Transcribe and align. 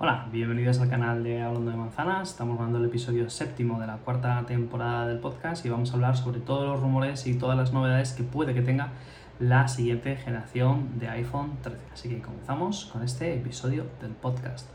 Hola, 0.00 0.28
bienvenidos 0.30 0.78
al 0.78 0.88
canal 0.88 1.24
de 1.24 1.42
Hablando 1.42 1.72
de 1.72 1.76
Manzanas. 1.76 2.30
Estamos 2.30 2.54
grabando 2.54 2.78
el 2.78 2.84
episodio 2.84 3.28
séptimo 3.28 3.80
de 3.80 3.88
la 3.88 3.96
cuarta 3.96 4.44
temporada 4.46 5.08
del 5.08 5.18
podcast 5.18 5.66
y 5.66 5.70
vamos 5.70 5.90
a 5.90 5.94
hablar 5.94 6.16
sobre 6.16 6.38
todos 6.38 6.68
los 6.68 6.80
rumores 6.80 7.26
y 7.26 7.34
todas 7.34 7.56
las 7.56 7.72
novedades 7.72 8.12
que 8.12 8.22
puede 8.22 8.54
que 8.54 8.62
tenga 8.62 8.92
la 9.40 9.66
siguiente 9.66 10.14
generación 10.14 11.00
de 11.00 11.08
iPhone 11.08 11.58
13. 11.62 11.80
Así 11.92 12.08
que 12.10 12.20
comenzamos 12.20 12.84
con 12.92 13.02
este 13.02 13.34
episodio 13.34 13.86
del 14.00 14.12
podcast. 14.12 14.70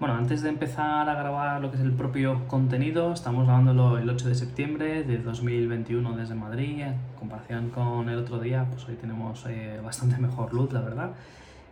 Bueno, 0.00 0.16
antes 0.16 0.42
de 0.42 0.48
empezar 0.48 1.08
a 1.08 1.14
grabar 1.14 1.60
lo 1.62 1.70
que 1.70 1.76
es 1.76 1.84
el 1.84 1.92
propio 1.92 2.48
contenido, 2.48 3.12
estamos 3.12 3.46
grabándolo 3.46 3.96
el 3.98 4.10
8 4.10 4.28
de 4.28 4.34
septiembre 4.34 5.04
de 5.04 5.18
2021 5.18 6.16
desde 6.16 6.34
Madrid. 6.34 6.80
En 6.80 6.96
comparación 7.16 7.70
con 7.70 8.08
el 8.08 8.18
otro 8.18 8.40
día, 8.40 8.66
pues 8.72 8.88
hoy 8.88 8.96
tenemos 8.96 9.46
eh, 9.46 9.80
bastante 9.84 10.18
mejor 10.18 10.52
luz, 10.52 10.72
la 10.72 10.80
verdad 10.80 11.12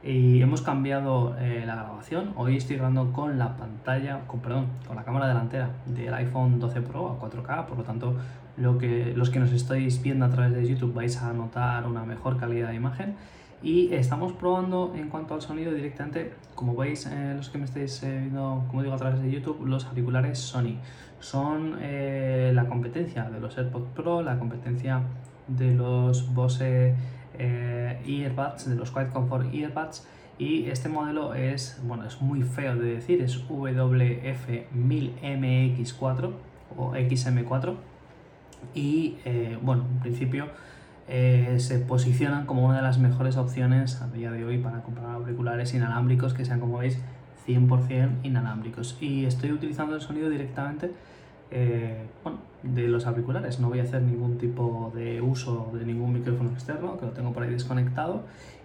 y 0.04 0.42
hemos 0.42 0.60
cambiado 0.60 1.34
eh, 1.38 1.64
la 1.66 1.76
grabación. 1.76 2.34
Hoy 2.36 2.58
estoy 2.58 2.76
grabando 2.76 3.10
con 3.12 3.38
la 3.38 3.56
pantalla, 3.56 4.20
con, 4.26 4.40
perdón, 4.40 4.66
con 4.86 4.96
la 4.96 5.04
cámara 5.04 5.28
delantera 5.28 5.70
del 5.86 6.12
iPhone 6.12 6.60
12 6.60 6.82
Pro 6.82 7.08
a 7.08 7.18
4K, 7.18 7.64
por 7.64 7.78
lo 7.78 7.84
tanto 7.84 8.14
lo 8.58 8.76
que, 8.76 9.14
los 9.16 9.30
que 9.30 9.38
nos 9.38 9.50
estáis 9.52 10.02
viendo 10.02 10.26
a 10.26 10.28
través 10.28 10.52
de 10.52 10.68
YouTube 10.68 10.92
vais 10.92 11.16
a 11.22 11.32
notar 11.32 11.86
una 11.86 12.04
mejor 12.04 12.38
calidad 12.38 12.68
de 12.68 12.74
imagen. 12.74 13.14
Y 13.62 13.94
estamos 13.94 14.34
probando 14.34 14.92
en 14.94 15.08
cuanto 15.08 15.32
al 15.32 15.40
sonido 15.40 15.72
directamente, 15.72 16.34
como 16.54 16.76
veis 16.76 17.06
eh, 17.06 17.32
los 17.34 17.48
que 17.48 17.56
me 17.56 17.64
estáis 17.64 18.02
eh, 18.02 18.18
viendo, 18.20 18.64
como 18.68 18.82
digo, 18.82 18.94
a 18.94 18.98
través 18.98 19.22
de 19.22 19.30
YouTube, 19.30 19.64
los 19.64 19.86
auriculares 19.86 20.38
Sony. 20.38 20.76
Son 21.18 21.78
la 21.80 22.66
competencia 22.66 23.24
de 23.30 23.40
los 23.40 23.56
AirPods 23.56 23.88
Pro, 23.94 24.20
la 24.20 24.38
competencia 24.38 25.00
de 25.48 25.72
los 25.72 26.34
Bose 26.34 26.94
eh, 27.38 28.00
earbuds, 28.06 28.68
de 28.68 28.76
los 28.76 28.90
Quiet 28.90 29.12
Comfort 29.12 29.52
Earbuds. 29.52 30.06
Y 30.38 30.66
este 30.66 30.88
modelo 30.88 31.34
es, 31.34 31.80
bueno, 31.84 32.06
es 32.06 32.20
muy 32.20 32.42
feo 32.42 32.76
de 32.76 32.94
decir, 32.94 33.22
es 33.22 33.48
WF1000MX4 33.48 36.32
o 36.76 36.92
XM4. 36.92 37.74
Y 38.74 39.16
eh, 39.24 39.58
bueno, 39.62 39.84
en 39.92 40.00
principio 40.00 40.46
eh, 41.06 41.56
se 41.58 41.78
posicionan 41.78 42.46
como 42.46 42.66
una 42.66 42.76
de 42.76 42.82
las 42.82 42.98
mejores 42.98 43.36
opciones 43.36 44.00
a 44.00 44.08
día 44.08 44.32
de 44.32 44.44
hoy 44.44 44.58
para 44.58 44.82
comprar 44.82 45.10
auriculares 45.10 45.74
inalámbricos 45.74 46.34
que 46.34 46.44
sean, 46.44 46.58
como 46.60 46.78
veis, 46.78 46.98
100% 47.46 48.24
inalámbricos. 48.24 48.96
Y 49.00 49.26
estoy 49.26 49.52
utilizando 49.52 49.94
el 49.94 50.00
sonido 50.00 50.30
directamente 50.30 50.90
eh, 51.50 52.06
bueno, 52.22 52.38
de 52.62 52.88
los 52.88 53.06
auriculares. 53.06 53.60
No 53.60 53.68
voy 53.68 53.80
a 53.80 53.82
hacer 53.82 54.02
ningún 54.02 54.38
tipo 54.38 54.92
de 54.94 55.20
uso 55.20 55.70
de 55.74 55.84
ningún 55.84 56.12
micrófono 56.12 56.50
externo, 56.50 56.98
que 56.98 57.06
lo 57.06 57.12
tengo 57.12 57.32
por 57.32 57.42
ahí 57.42 57.50
desconectado. 57.50 58.22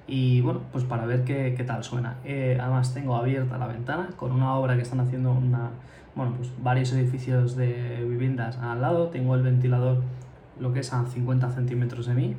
Y 0.07 0.41
bueno, 0.41 0.61
pues 0.71 0.83
para 0.85 1.05
ver 1.05 1.23
qué, 1.23 1.53
qué 1.55 1.63
tal 1.63 1.83
suena. 1.83 2.17
Eh, 2.23 2.57
además 2.59 2.93
tengo 2.93 3.15
abierta 3.15 3.57
la 3.57 3.67
ventana 3.67 4.09
con 4.15 4.31
una 4.31 4.55
obra 4.55 4.75
que 4.75 4.81
están 4.81 4.99
haciendo 4.99 5.31
una, 5.31 5.69
bueno, 6.15 6.33
pues 6.35 6.51
varios 6.63 6.91
edificios 6.93 7.55
de 7.55 8.03
viviendas 8.07 8.57
al 8.57 8.81
lado. 8.81 9.09
Tengo 9.09 9.35
el 9.35 9.43
ventilador, 9.43 10.01
lo 10.59 10.73
que 10.73 10.79
es 10.79 10.93
a 10.93 11.05
50 11.05 11.51
centímetros 11.51 12.07
de 12.07 12.13
mí. 12.15 12.35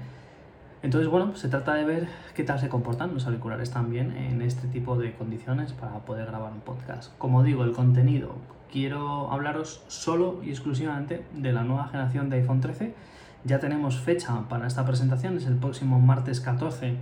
Entonces, 0.82 1.10
bueno, 1.10 1.36
se 1.36 1.48
trata 1.48 1.74
de 1.74 1.84
ver 1.84 2.08
qué 2.34 2.42
tal 2.42 2.58
se 2.58 2.70
comportan 2.70 3.12
los 3.12 3.26
auriculares 3.26 3.70
también 3.70 4.16
en 4.16 4.40
este 4.40 4.66
tipo 4.66 4.96
de 4.96 5.12
condiciones 5.12 5.74
para 5.74 5.98
poder 6.00 6.26
grabar 6.26 6.52
un 6.52 6.60
podcast. 6.60 7.16
Como 7.18 7.42
digo, 7.44 7.64
el 7.64 7.72
contenido 7.72 8.34
quiero 8.70 9.30
hablaros 9.32 9.82
solo 9.88 10.40
y 10.42 10.50
exclusivamente 10.50 11.24
de 11.34 11.52
la 11.52 11.62
nueva 11.62 11.88
generación 11.88 12.30
de 12.30 12.36
iPhone 12.36 12.60
13. 12.60 12.94
Ya 13.44 13.58
tenemos 13.58 13.98
fecha 13.98 14.48
para 14.48 14.66
esta 14.66 14.84
presentación, 14.84 15.36
es 15.36 15.46
el 15.46 15.56
próximo 15.56 15.98
martes 15.98 16.40
14 16.40 16.96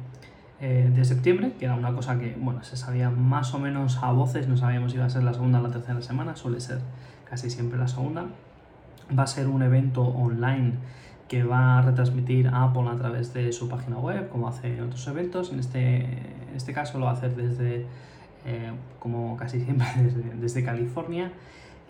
eh, 0.60 0.90
de 0.92 1.04
septiembre, 1.04 1.52
que 1.58 1.64
era 1.64 1.74
una 1.74 1.92
cosa 1.92 2.18
que 2.18 2.36
bueno, 2.38 2.62
se 2.64 2.76
sabía 2.76 3.10
más 3.10 3.54
o 3.54 3.58
menos 3.58 3.98
a 4.02 4.12
voces, 4.12 4.48
no 4.48 4.56
sabíamos 4.56 4.92
si 4.92 4.98
iba 4.98 5.06
a 5.06 5.10
ser 5.10 5.24
la 5.24 5.32
segunda 5.32 5.60
o 5.60 5.62
la 5.62 5.70
tercera 5.70 6.00
semana, 6.02 6.36
suele 6.36 6.60
ser 6.60 6.80
casi 7.28 7.50
siempre 7.50 7.78
la 7.78 7.88
segunda. 7.88 8.26
Va 9.16 9.22
a 9.22 9.26
ser 9.26 9.48
un 9.48 9.62
evento 9.62 10.02
online 10.02 10.74
que 11.28 11.44
va 11.44 11.78
a 11.78 11.82
retransmitir 11.82 12.50
Apple 12.52 12.88
a 12.88 12.96
través 12.96 13.32
de 13.34 13.52
su 13.52 13.68
página 13.68 13.98
web, 13.98 14.28
como 14.28 14.48
hace 14.48 14.76
en 14.76 14.84
otros 14.84 15.06
eventos. 15.08 15.52
En 15.52 15.60
este, 15.60 15.96
en 15.96 16.56
este 16.56 16.72
caso 16.72 16.98
lo 16.98 17.04
va 17.04 17.12
a 17.12 17.14
hacer 17.14 17.36
desde 17.36 17.86
eh, 18.46 18.72
como 18.98 19.36
casi 19.36 19.60
siempre 19.60 19.86
desde, 20.40 20.64
California. 20.64 21.32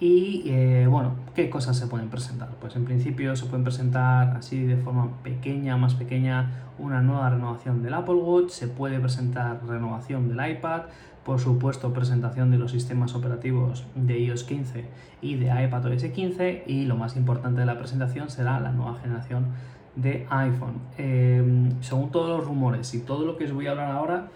Y 0.00 0.44
eh, 0.46 0.86
bueno, 0.88 1.16
¿qué 1.34 1.50
cosas 1.50 1.76
se 1.76 1.88
pueden 1.88 2.08
presentar? 2.08 2.50
Pues 2.60 2.76
en 2.76 2.84
principio 2.84 3.34
se 3.34 3.46
pueden 3.46 3.64
presentar 3.64 4.36
así 4.36 4.64
de 4.64 4.76
forma 4.76 5.10
pequeña, 5.24 5.76
más 5.76 5.94
pequeña, 5.94 6.52
una 6.78 7.02
nueva 7.02 7.30
renovación 7.30 7.82
del 7.82 7.94
Apple 7.94 8.14
Watch, 8.14 8.50
se 8.50 8.68
puede 8.68 9.00
presentar 9.00 9.60
renovación 9.66 10.28
del 10.28 10.50
iPad, 10.50 10.82
por 11.24 11.40
supuesto 11.40 11.92
presentación 11.92 12.50
de 12.50 12.58
los 12.58 12.70
sistemas 12.70 13.14
operativos 13.14 13.84
de 13.94 14.18
iOS 14.18 14.44
15 14.44 14.84
y 15.20 15.34
de 15.34 15.64
iPadOS 15.64 16.04
15 16.04 16.64
y 16.66 16.86
lo 16.86 16.96
más 16.96 17.16
importante 17.16 17.60
de 17.60 17.66
la 17.66 17.76
presentación 17.76 18.30
será 18.30 18.60
la 18.60 18.72
nueva 18.72 18.98
generación 19.00 19.48
de 19.94 20.26
iPhone. 20.30 20.80
Eh, 20.96 21.70
según 21.80 22.10
todos 22.10 22.38
los 22.38 22.46
rumores 22.46 22.94
y 22.94 23.00
todo 23.00 23.26
lo 23.26 23.36
que 23.36 23.44
os 23.44 23.52
voy 23.52 23.66
a 23.66 23.72
hablar 23.72 23.90
ahora, 23.90 24.28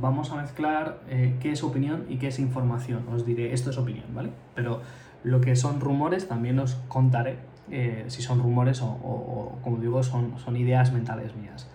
vamos 0.00 0.30
a 0.30 0.36
mezclar 0.36 1.00
eh, 1.08 1.36
qué 1.40 1.52
es 1.52 1.62
opinión 1.62 2.04
y 2.08 2.16
qué 2.16 2.28
es 2.28 2.38
información. 2.38 3.04
Os 3.12 3.26
diré, 3.26 3.52
esto 3.52 3.70
es 3.70 3.78
opinión, 3.78 4.06
¿vale? 4.14 4.30
Pero 4.54 4.80
lo 5.24 5.40
que 5.40 5.56
son 5.56 5.80
rumores 5.80 6.28
también 6.28 6.58
os 6.58 6.74
contaré 6.88 7.38
eh, 7.70 8.04
si 8.08 8.22
son 8.22 8.40
rumores 8.40 8.80
o, 8.82 9.58
como 9.62 9.78
digo, 9.78 10.02
son, 10.02 10.38
son 10.38 10.56
ideas 10.56 10.92
mentales 10.92 11.34
mías. 11.36 11.68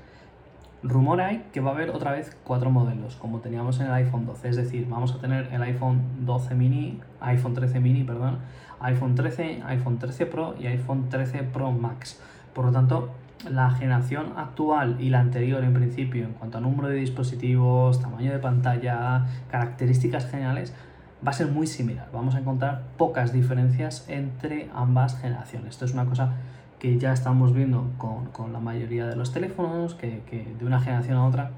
Rumor 0.84 1.22
hay 1.22 1.46
que 1.54 1.60
va 1.60 1.72
a 1.72 1.74
haber 1.74 1.92
otra 1.92 2.12
vez 2.12 2.36
cuatro 2.44 2.72
modelos, 2.72 3.16
como 3.16 3.40
teníamos 3.40 3.80
en 3.80 3.88
el 3.88 3.94
iPhone 3.94 4.26
12, 4.26 4.50
es 4.50 4.56
decir, 4.56 4.88
vamos 4.90 5.14
a 5.14 5.20
tener 5.20 5.54
el 5.54 5.62
iPhone 5.62 6.02
12 6.26 6.56
mini, 6.56 7.00
iPhone 7.20 7.54
13 7.54 7.80
mini, 7.80 8.04
perdón, 8.04 8.40
iPhone 8.80 9.14
13, 9.14 9.62
iPhone 9.66 10.00
13 10.00 10.26
Pro 10.26 10.56
y 10.60 10.66
iPhone 10.68 11.10
13 11.10 11.44
Pro 11.44 11.72
Max. 11.72 12.20
Por 12.54 12.66
lo 12.66 12.72
tanto, 12.72 13.12
la 13.50 13.72
generación 13.72 14.34
actual 14.38 14.98
y 15.00 15.10
la 15.10 15.20
anterior 15.20 15.64
en 15.64 15.74
principio 15.74 16.26
en 16.26 16.34
cuanto 16.34 16.58
a 16.58 16.62
número 16.62 16.90
de 16.90 16.96
dispositivos, 16.96 18.02
tamaño 18.02 18.32
de 18.32 18.40
pantalla, 18.40 19.26
características 19.50 20.30
generales, 20.30 20.74
va 21.26 21.32
a 21.32 21.34
ser 21.34 21.48
muy 21.48 21.68
similar. 21.68 22.10
Vamos 22.14 22.36
a 22.36 22.40
encontrar 22.40 22.84
pocas 22.98 23.34
diferencias 23.34 24.06
entre 24.08 24.70
ambas 24.74 25.20
generaciones. 25.20 25.72
Esto 25.72 25.86
es 25.86 25.94
una 25.94 26.06
cosa 26.06 26.34
que 26.80 26.98
ya 26.98 27.14
estamos 27.14 27.54
viendo 27.54 27.92
con, 27.98 28.54
la 28.54 28.60
mayoría 28.60 29.06
de 29.06 29.16
los 29.16 29.32
teléfonos, 29.32 29.94
que, 29.94 30.24
que 30.30 30.56
de 30.60 30.66
una 30.66 30.80
generación 30.80 31.18
a 31.18 31.28
otra 31.28 31.52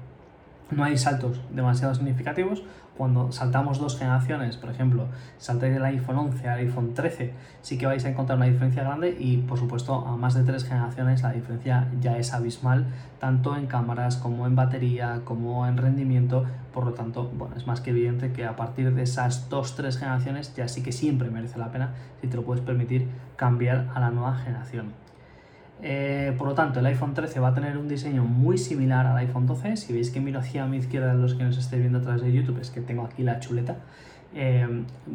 no 0.70 0.84
hay 0.84 0.98
saltos 0.98 1.40
demasiado 1.50 1.94
significativos. 1.94 2.62
Cuando 2.96 3.32
saltamos 3.32 3.80
dos 3.80 3.98
generaciones, 3.98 4.56
por 4.56 4.70
ejemplo, 4.70 5.08
saltáis 5.38 5.74
del 5.74 5.84
iPhone 5.84 6.16
11 6.16 6.48
al 6.48 6.58
iPhone 6.60 6.94
13, 6.94 7.32
sí 7.60 7.76
que 7.76 7.86
vais 7.86 8.04
a 8.04 8.08
encontrar 8.08 8.38
una 8.38 8.46
diferencia 8.46 8.84
grande 8.84 9.16
y 9.18 9.38
por 9.38 9.58
supuesto 9.58 10.06
a 10.06 10.16
más 10.16 10.34
de 10.34 10.44
tres 10.44 10.64
generaciones 10.64 11.22
la 11.22 11.32
diferencia 11.32 11.88
ya 12.00 12.16
es 12.18 12.32
abismal, 12.32 12.86
tanto 13.18 13.56
en 13.56 13.66
cámaras 13.66 14.16
como 14.16 14.46
en 14.46 14.54
batería, 14.54 15.22
como 15.24 15.66
en 15.66 15.76
rendimiento. 15.76 16.44
Por 16.72 16.84
lo 16.84 16.92
tanto, 16.92 17.30
bueno, 17.34 17.56
es 17.56 17.66
más 17.66 17.80
que 17.80 17.90
evidente 17.90 18.32
que 18.32 18.44
a 18.44 18.56
partir 18.56 18.94
de 18.94 19.02
esas 19.02 19.48
dos, 19.48 19.74
tres 19.74 19.98
generaciones 19.98 20.54
ya 20.54 20.68
sí 20.68 20.82
que 20.82 20.92
siempre 20.92 21.30
merece 21.30 21.58
la 21.58 21.72
pena, 21.72 21.94
si 22.20 22.28
te 22.28 22.36
lo 22.36 22.44
puedes 22.44 22.64
permitir, 22.64 23.08
cambiar 23.36 23.90
a 23.94 24.00
la 24.00 24.10
nueva 24.10 24.36
generación. 24.36 25.03
Eh, 25.86 26.34
por 26.38 26.48
lo 26.48 26.54
tanto, 26.54 26.80
el 26.80 26.86
iPhone 26.86 27.12
13 27.12 27.40
va 27.40 27.48
a 27.48 27.54
tener 27.54 27.76
un 27.76 27.88
diseño 27.88 28.24
muy 28.24 28.56
similar 28.56 29.06
al 29.06 29.18
iPhone 29.18 29.46
12. 29.46 29.76
Si 29.76 29.92
veis 29.92 30.10
que 30.10 30.18
miro 30.18 30.38
hacia 30.40 30.64
mi 30.64 30.78
izquierda, 30.78 31.12
los 31.12 31.34
que 31.34 31.44
nos 31.44 31.58
estéis 31.58 31.82
viendo 31.82 31.98
a 31.98 32.00
través 32.00 32.22
de 32.22 32.32
YouTube, 32.32 32.58
es 32.58 32.70
que 32.70 32.80
tengo 32.80 33.04
aquí 33.04 33.22
la 33.22 33.38
chuleta. 33.38 33.76
Eh, 34.34 34.66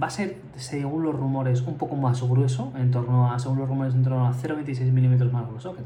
va 0.02 0.06
a 0.06 0.10
ser, 0.12 0.38
según 0.58 1.02
los 1.02 1.16
rumores, 1.16 1.62
un 1.64 1.76
poco 1.80 1.96
más 1.96 2.22
grueso, 2.22 2.72
en 2.78 2.92
torno 2.92 3.32
a, 3.32 3.40
según 3.40 3.58
los 3.58 3.68
rumores, 3.68 3.96
en 3.96 4.04
torno 4.04 4.28
a 4.28 4.32
0,26 4.32 4.92
milímetros 4.92 5.34
más 5.34 5.48
grueso, 5.48 5.76
que 5.76 5.82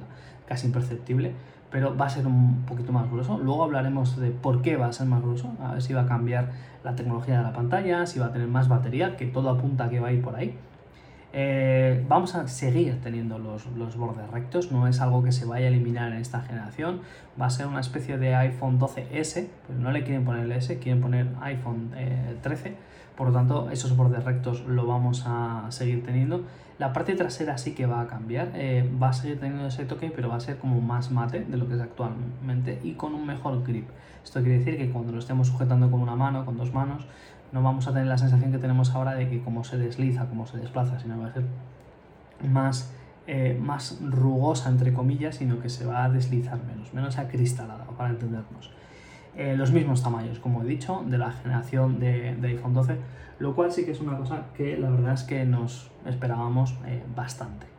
casi 0.45 0.67
imperceptible, 0.67 1.31
pero 1.72 1.95
va 1.95 2.07
a 2.07 2.09
ser 2.09 2.27
un 2.27 2.63
poquito 2.67 2.91
más 2.91 3.09
grueso. 3.09 3.38
Luego 3.38 3.63
hablaremos 3.63 4.19
de 4.19 4.31
por 4.31 4.61
qué 4.61 4.75
va 4.75 4.88
a 4.88 4.91
ser 4.91 5.07
más 5.07 5.22
grueso, 5.22 5.53
a 5.63 5.72
ver 5.72 5.81
si 5.81 5.93
va 5.93 6.01
a 6.01 6.07
cambiar 6.07 6.51
la 6.84 6.93
tecnología 6.93 7.37
de 7.37 7.43
la 7.43 7.53
pantalla, 7.53 8.05
si 8.05 8.19
va 8.19 8.25
a 8.25 8.31
tener 8.34 8.49
más 8.49 8.67
batería, 8.67 9.16
que 9.16 9.28
todo 9.28 9.49
apunta 9.49 9.85
a 9.85 9.90
que 9.90 10.02
va 10.02 10.09
a 10.09 10.11
ir 10.11 10.22
por 10.22 10.35
ahí. 10.35 10.58
Eh, 11.35 12.06
vamos 12.08 12.35
a 12.35 12.47
seguir 12.47 13.02
teniendo 13.02 13.40
los, 13.40 13.66
bordes 13.97 14.30
rectos, 14.30 14.72
no 14.72 14.88
es 14.88 15.02
algo 15.02 15.24
que 15.24 15.32
se 15.32 15.46
vaya 15.46 15.66
a 15.66 15.70
eliminar 15.70 16.12
en 16.12 16.20
esta 16.20 16.41
generación, 16.41 17.02
va 17.41 17.47
a 17.47 17.50
ser 17.50 17.66
una 17.66 17.80
especie 17.80 18.20
de 18.20 18.35
iPhone 18.35 18.80
12S, 18.80 19.47
pues 19.66 19.80
no 19.80 19.91
le 19.91 20.03
quieren 20.03 20.26
poner 20.26 20.44
el 20.44 20.52
S, 20.52 20.78
quieren 20.78 21.02
poner 21.02 21.28
iPhone 21.41 21.90
13, 22.44 22.70
eh, 22.70 22.76
por 23.18 23.30
lo 23.30 23.34
tanto 23.34 23.72
esos 23.72 23.97
bordes 23.97 24.24
rectos 24.24 24.64
lo 24.68 24.85
vamos 24.85 25.24
a 25.26 25.66
seguir 25.70 26.06
teniendo. 26.06 26.44
La 26.78 26.94
parte 26.94 27.16
trasera 27.16 27.58
sí 27.58 27.74
que 27.74 27.88
va 27.88 28.02
a 28.02 28.08
cambiar, 28.08 28.52
eh, 28.53 28.88
va 29.02 29.09
a 29.09 29.14
seguir 29.14 29.40
teniendo 29.40 29.68
ese 29.68 29.85
toque, 29.85 30.12
pero 30.16 30.30
va 30.30 30.35
a 30.35 30.40
ser 30.40 30.58
como 30.58 30.82
más 30.82 31.09
mate 31.09 31.46
de 31.46 31.58
lo 31.58 31.68
que 31.68 31.76
es 31.76 31.82
actualmente 31.82 32.80
y 32.84 32.94
con 32.94 33.16
un 33.16 33.26
mejor 33.26 33.64
grip. 33.64 33.88
Esto 34.24 34.41
quiere 34.41 34.59
decir 34.59 34.78
que 34.78 34.90
cuando 34.90 35.12
lo 35.12 35.20
estemos 35.20 35.47
sujetando 35.47 35.90
con 35.91 36.02
una 36.02 36.16
mano, 36.16 36.46
con 36.46 36.58
dos 36.58 36.74
manos, 36.74 37.06
no 37.53 37.61
vamos 37.61 37.88
a 37.88 37.94
tener 37.94 38.08
la 38.08 38.17
sensación 38.17 38.52
que 38.52 38.58
tenemos 38.58 38.94
ahora 38.96 39.14
de 39.14 39.29
que 39.29 39.41
como 39.41 39.64
se 39.64 39.78
desliza, 39.78 40.26
como 40.26 40.47
se 40.47 40.58
desplaza, 40.58 41.00
sino 41.00 41.20
va 41.20 41.28
a 41.28 41.34
ser 41.34 41.44
más, 42.50 42.91
eh, 43.28 43.58
más 43.61 44.00
rugosa, 44.02 44.70
entre 44.70 44.91
comillas, 44.91 45.35
sino 45.35 45.59
que 45.59 45.70
se 45.70 45.85
va 45.85 46.03
a 46.03 46.09
deslizar 46.09 46.59
menos, 46.66 46.94
menos 46.94 47.17
acristalada, 47.17 47.85
para 47.97 48.09
entendernos. 48.09 48.72
eh, 49.35 49.55
los 49.58 49.72
mismos 49.72 50.03
tamaños, 50.03 50.38
como 50.38 50.61
he 50.61 50.66
dicho, 50.66 51.03
de 51.08 51.17
la 51.17 51.32
generación 51.32 52.00
de, 52.00 52.38
iPhone 52.44 52.76
12, 52.76 52.97
lo 53.40 53.56
cual 53.56 53.72
sí 53.72 53.84
que 53.84 53.91
es 53.91 53.99
una 53.99 54.16
cosa 54.16 54.44
que 54.56 54.78
la 54.78 54.91
verdad 54.91 55.14
es 55.14 55.23
que 55.23 55.44
nos 55.44 55.90
esperábamos 56.06 56.78
eh, 56.85 57.03
bastante. 57.16 57.72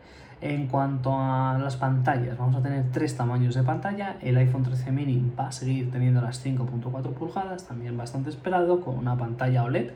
En 0.45 0.67
cuanto 0.67 1.11
a 1.19 1.59
las 1.59 1.77
pantallas, 1.77 2.37
vamos 2.37 2.57
a 2.57 2.61
tener 2.61 2.85
tres 2.93 3.17
tamaños 3.17 3.55
de 3.55 3.63
pantalla. 3.63 4.19
El 4.21 4.37
iPhone 4.37 4.63
13 4.63 4.93
mini 4.93 5.33
va 5.41 5.49
a 5.49 5.53
seguir 5.53 5.91
teniendo 5.91 6.21
las 6.21 6.45
5.4 6.45 7.15
pulgadas, 7.15 7.65
también 7.67 7.97
bastante 7.97 8.29
esperado, 8.29 8.83
con 8.83 8.99
una 8.99 9.17
pantalla 9.17 9.65
OLED. 9.65 9.93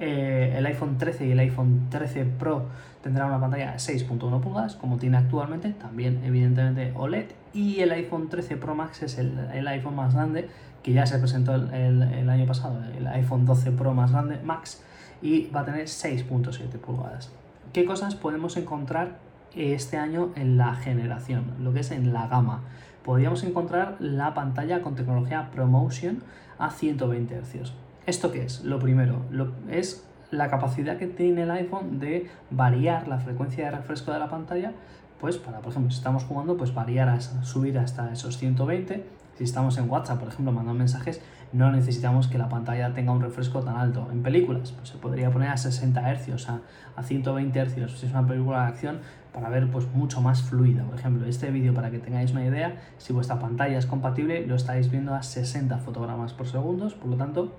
Eh, 0.00 0.56
el 0.58 0.66
iPhone 0.66 0.98
13 0.98 1.28
y 1.28 1.30
el 1.30 1.38
iPhone 1.38 1.86
13 1.90 2.24
Pro 2.24 2.66
tendrán 3.04 3.28
una 3.28 3.40
pantalla 3.40 3.70
de 3.70 3.76
6.1 3.78 4.40
pulgadas, 4.40 4.74
como 4.74 4.96
tiene 4.96 5.16
actualmente, 5.16 5.70
también 5.74 6.24
evidentemente 6.24 6.92
OLED. 6.96 7.26
Y 7.54 7.78
el 7.78 7.92
iPhone 7.92 8.28
13 8.28 8.56
Pro 8.56 8.74
Max 8.74 9.04
es 9.04 9.16
el, 9.16 9.38
el 9.54 9.68
iPhone 9.68 9.94
más 9.94 10.12
grande 10.12 10.48
que 10.82 10.92
ya 10.92 11.06
se 11.06 11.20
presentó 11.20 11.54
el, 11.54 12.28
año 12.28 12.46
pasado, 12.46 12.80
el 12.96 13.06
iPhone 13.06 13.46
12 13.46 13.70
Pro 13.70 13.94
más 13.94 14.10
grande, 14.10 14.40
Max, 14.42 14.82
y 15.22 15.46
va 15.50 15.60
a 15.60 15.64
tener 15.64 15.84
6.7 15.84 16.66
pulgadas. 16.80 17.30
¿Qué 17.72 17.84
cosas 17.84 18.16
podemos 18.16 18.56
encontrar 18.56 19.27
este 19.54 19.96
año 19.96 20.30
en 20.36 20.56
la 20.56 20.74
generación, 20.74 21.54
lo 21.60 21.72
que 21.72 21.80
es 21.80 21.90
en 21.90 22.12
la 22.12 22.28
gama? 22.28 22.62
Podríamos 23.04 23.42
encontrar 23.44 23.96
la 24.00 24.34
pantalla 24.34 24.82
con 24.82 24.94
tecnología 24.94 25.50
ProMotion 25.50 26.22
a 26.58 26.70
120 26.70 27.40
Hz. 27.40 27.72
¿Esto 28.06 28.32
qué 28.32 28.44
es? 28.44 28.64
Lo 28.64 28.78
primero, 28.78 29.22
lo, 29.30 29.52
es 29.70 30.06
la 30.30 30.50
capacidad 30.50 30.98
que 30.98 31.06
tiene 31.06 31.42
el 31.42 31.50
iPhone 31.50 32.00
de 32.00 32.30
variar 32.50 33.08
la 33.08 33.18
frecuencia 33.18 33.66
de 33.66 33.70
refresco 33.70 34.12
de 34.12 34.18
la 34.18 34.28
pantalla, 34.28 34.72
pues 35.20 35.36
para, 35.38 35.60
por 35.60 35.72
ejemplo, 35.72 35.90
si 35.90 35.98
estamos 35.98 36.24
jugando, 36.24 36.56
pues 36.56 36.74
variar, 36.74 37.08
a 37.08 37.20
subir 37.20 37.78
hasta 37.78 38.12
esos 38.12 38.38
120 38.38 39.18
si 39.38 39.44
estamos 39.44 39.78
en 39.78 39.88
WhatsApp, 39.88 40.18
por 40.18 40.28
ejemplo, 40.28 40.50
mandando 40.50 40.76
mensajes, 40.76 41.20
no 41.52 41.70
necesitamos 41.70 42.26
que 42.26 42.38
la 42.38 42.48
pantalla 42.48 42.92
tenga 42.92 43.12
un 43.12 43.20
refresco 43.20 43.60
tan 43.60 43.76
alto. 43.76 44.08
En 44.10 44.24
películas, 44.24 44.72
pues 44.72 44.88
se 44.88 44.98
podría 44.98 45.30
poner 45.30 45.50
a 45.50 45.56
60 45.56 46.12
Hz, 46.12 46.48
a, 46.48 46.60
a 46.96 47.02
120 47.04 47.66
Hz, 47.66 48.00
si 48.00 48.06
es 48.06 48.10
una 48.10 48.26
película 48.26 48.62
de 48.62 48.66
acción, 48.66 48.98
para 49.32 49.48
ver 49.48 49.70
pues 49.70 49.86
mucho 49.92 50.20
más 50.20 50.42
fluida. 50.42 50.84
Por 50.84 50.98
ejemplo, 50.98 51.26
este 51.26 51.50
vídeo, 51.50 51.74
para 51.74 51.90
que 51.90 51.98
tengáis 51.98 52.32
una 52.32 52.44
idea, 52.44 52.76
si 52.98 53.12
vuestra 53.12 53.38
pantalla 53.38 53.78
es 53.78 53.86
compatible, 53.86 54.46
lo 54.46 54.54
estáis 54.54 54.90
viendo 54.90 55.14
a 55.14 55.22
60 55.22 55.78
fotogramas 55.78 56.32
por 56.32 56.46
segundo, 56.46 56.88
por 56.98 57.08
lo 57.08 57.16
tanto, 57.16 57.56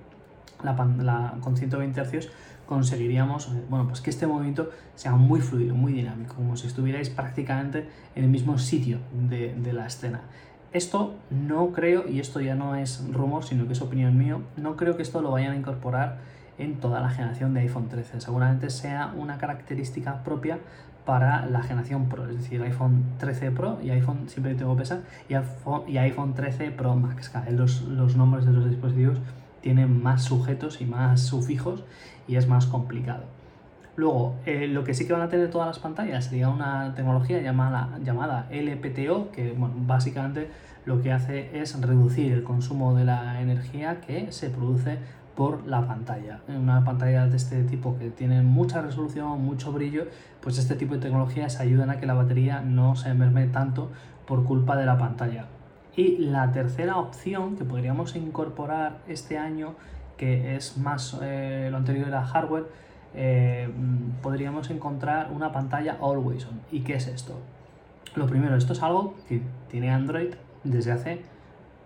la, 0.63 0.73
la, 0.97 1.35
con 1.41 1.55
120 1.55 2.01
Hz 2.01 2.29
conseguiríamos 2.65 3.47
eh, 3.47 3.63
bueno, 3.67 3.87
pues 3.87 4.01
que 4.01 4.11
este 4.11 4.27
movimiento 4.27 4.69
sea 4.93 5.13
muy 5.13 5.41
fluido, 5.41 5.73
muy 5.73 5.93
dinámico, 5.93 6.35
como 6.35 6.55
si 6.55 6.67
estuvierais 6.67 7.09
prácticamente 7.09 7.89
en 8.15 8.25
el 8.25 8.29
mismo 8.29 8.57
sitio 8.59 8.99
de, 9.11 9.55
de 9.55 9.73
la 9.73 9.87
escena. 9.87 10.21
Esto 10.71 11.15
no 11.31 11.71
creo, 11.71 12.07
y 12.07 12.19
esto 12.19 12.41
ya 12.41 12.53
no 12.53 12.75
es 12.75 13.03
rumor, 13.11 13.43
sino 13.43 13.65
que 13.65 13.73
es 13.73 13.81
opinión 13.81 14.15
mío, 14.17 14.43
no 14.55 14.75
creo 14.75 14.95
que 14.95 15.01
esto 15.01 15.21
lo 15.21 15.31
vayan 15.31 15.53
a 15.53 15.55
incorporar 15.55 16.19
en 16.59 16.79
toda 16.79 16.99
la 16.99 17.09
generación 17.09 17.55
de 17.55 17.61
iPhone 17.61 17.87
13. 17.89 18.21
Seguramente 18.21 18.69
sea 18.69 19.13
una 19.17 19.39
característica 19.39 20.23
propia 20.23 20.59
para 21.09 21.47
la 21.47 21.63
generación 21.63 22.07
Pro, 22.07 22.29
es 22.29 22.37
decir, 22.37 22.61
iPhone 22.61 23.03
13 23.17 23.49
Pro 23.49 23.79
y 23.81 23.89
iPhone, 23.89 24.29
siempre 24.29 24.53
tengo 24.53 24.77
que 24.77 24.83
y 25.27 25.33
iPhone, 25.33 25.81
y 25.87 25.97
iPhone 25.97 26.35
13 26.35 26.69
Pro 26.69 26.93
Max. 26.93 27.33
los, 27.49 27.81
los 27.81 28.15
nombres 28.15 28.45
de 28.45 28.53
los 28.53 28.69
dispositivos 28.69 29.17
tienen 29.59 30.03
más 30.03 30.23
sujetos 30.23 30.81
y 30.81 30.85
más 30.85 31.21
sufijos 31.21 31.83
y 32.27 32.35
es 32.35 32.47
más 32.47 32.67
complicado. 32.67 33.23
Luego, 33.95 34.35
eh, 34.45 34.67
lo 34.67 34.83
que 34.83 34.93
sí 34.93 35.07
que 35.07 35.13
van 35.13 35.23
a 35.23 35.29
tener 35.29 35.49
todas 35.49 35.65
las 35.65 35.79
pantallas 35.79 36.25
sería 36.25 36.47
una 36.47 36.93
tecnología 36.93 37.41
llamada, 37.41 37.97
llamada 38.03 38.47
LPTO, 38.51 39.31
que 39.31 39.55
básicamente 39.57 40.51
lo 40.85 41.01
que 41.01 41.11
hace 41.11 41.59
es 41.59 41.81
reducir 41.81 42.33
el 42.33 42.43
consumo 42.43 42.93
de 42.93 43.05
la 43.05 43.41
energía 43.41 43.99
que 43.99 44.31
se 44.31 44.51
produce 44.51 44.99
por 45.39 45.65
la 45.65 45.87
pantalla. 45.87 46.41
En 46.49 46.57
una 46.57 46.83
pantalla 46.83 47.25
de 47.27 47.37
este 47.37 47.63
tipo 47.63 47.97
que 47.97 48.09
tiene 48.09 48.41
mucha 48.41 48.81
resolución, 48.81 49.41
mucho 49.41 49.71
brillo, 49.71 50.05
pues 50.41 50.57
este 50.57 50.75
tipo 50.75 50.95
de 50.95 50.99
tecnologías 50.99 51.61
ayudan 51.61 51.89
a 51.89 51.97
que 51.97 52.05
la 52.05 52.13
batería 52.13 52.59
no 52.59 52.97
se 52.97 53.13
merme 53.13 53.47
tanto 53.47 53.89
por 54.27 54.43
culpa 54.43 54.75
de 54.75 54.85
la 54.85 54.97
pantalla. 54.97 55.45
Y 55.95 56.17
la 56.17 56.51
tercera 56.51 56.97
opción 56.97 57.55
que 57.55 57.63
podríamos 57.63 58.17
incorporar 58.17 58.97
este 59.07 59.37
año, 59.37 59.75
que 60.17 60.57
es 60.57 60.77
más 60.77 61.17
eh, 61.21 61.69
lo 61.71 61.77
anterior 61.77 62.09
era 62.09 62.21
hardware, 62.25 62.65
eh, 63.15 63.69
podríamos 64.21 64.69
encontrar 64.71 65.31
una 65.31 65.53
pantalla 65.53 65.99
Always 66.01 66.47
On. 66.47 66.59
¿Y 66.69 66.81
qué 66.81 66.95
es 66.95 67.07
esto? 67.07 67.39
Lo 68.13 68.27
primero, 68.27 68.57
esto 68.57 68.73
es 68.73 68.83
algo 68.83 69.15
que 69.29 69.41
tiene 69.69 69.89
Android 69.89 70.33
desde 70.65 70.91
hace 70.91 71.21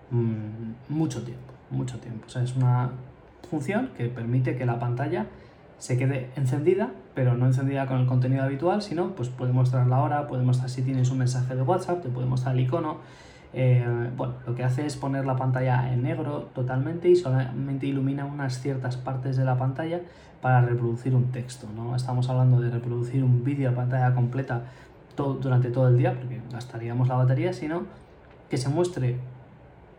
mm, 0.10 0.72
mucho 0.90 1.24
tiempo, 1.24 1.54
mucho 1.70 2.00
tiempo. 2.00 2.26
Es 2.26 2.56
una 2.56 2.90
función 3.54 3.92
que 3.96 4.06
permite 4.08 4.58
que 4.58 4.66
la 4.66 4.80
pantalla 4.80 5.28
se 5.78 5.96
quede 5.96 6.32
encendida, 6.36 6.90
pero 7.14 7.36
no 7.36 7.46
encendida 7.46 7.86
con 7.86 8.00
el 8.00 8.08
contenido 8.08 8.42
habitual, 8.42 8.82
sino 8.82 9.12
pues 9.12 9.30
puede 9.30 9.54
mostrar 9.54 9.86
la 9.86 10.00
hora, 10.00 10.26
puede 10.26 10.42
mostrar 10.42 10.72
si 10.72 10.82
tienes 10.82 11.12
un 11.12 11.20
mensaje 11.20 11.56
de 11.56 11.62
WhatsApp, 11.62 12.02
te 12.02 12.10
puede 12.10 12.26
mostrar 12.26 12.56
el 12.56 12.62
icono. 12.62 12.98
Eh, 13.54 13.86
bueno, 14.18 14.34
lo 14.48 14.56
que 14.56 14.64
hace 14.64 14.88
es 14.88 14.96
poner 14.96 15.24
la 15.28 15.36
pantalla 15.36 15.94
en 15.94 16.02
negro 16.02 16.50
totalmente 16.56 17.10
y 17.10 17.16
solamente 17.16 17.86
ilumina 17.86 18.26
unas 18.26 18.60
ciertas 18.60 18.98
partes 18.98 19.38
de 19.38 19.46
la 19.46 19.56
pantalla 19.56 20.02
para 20.42 20.62
reproducir 20.62 21.14
un 21.14 21.32
texto. 21.32 21.68
No 21.76 21.96
estamos 21.96 22.28
hablando 22.30 22.60
de 22.60 22.72
reproducir 22.72 23.24
un 23.24 23.44
vídeo 23.44 23.70
a 23.70 23.76
pantalla 23.76 24.16
completa 24.16 24.64
todo, 25.14 25.36
durante 25.36 25.70
todo 25.70 25.90
el 25.90 25.98
día, 26.00 26.16
porque 26.16 26.42
gastaríamos 26.52 27.08
la 27.08 27.18
batería, 27.18 27.54
sino 27.54 27.84
que 28.50 28.58
se 28.58 28.70
muestre 28.70 29.20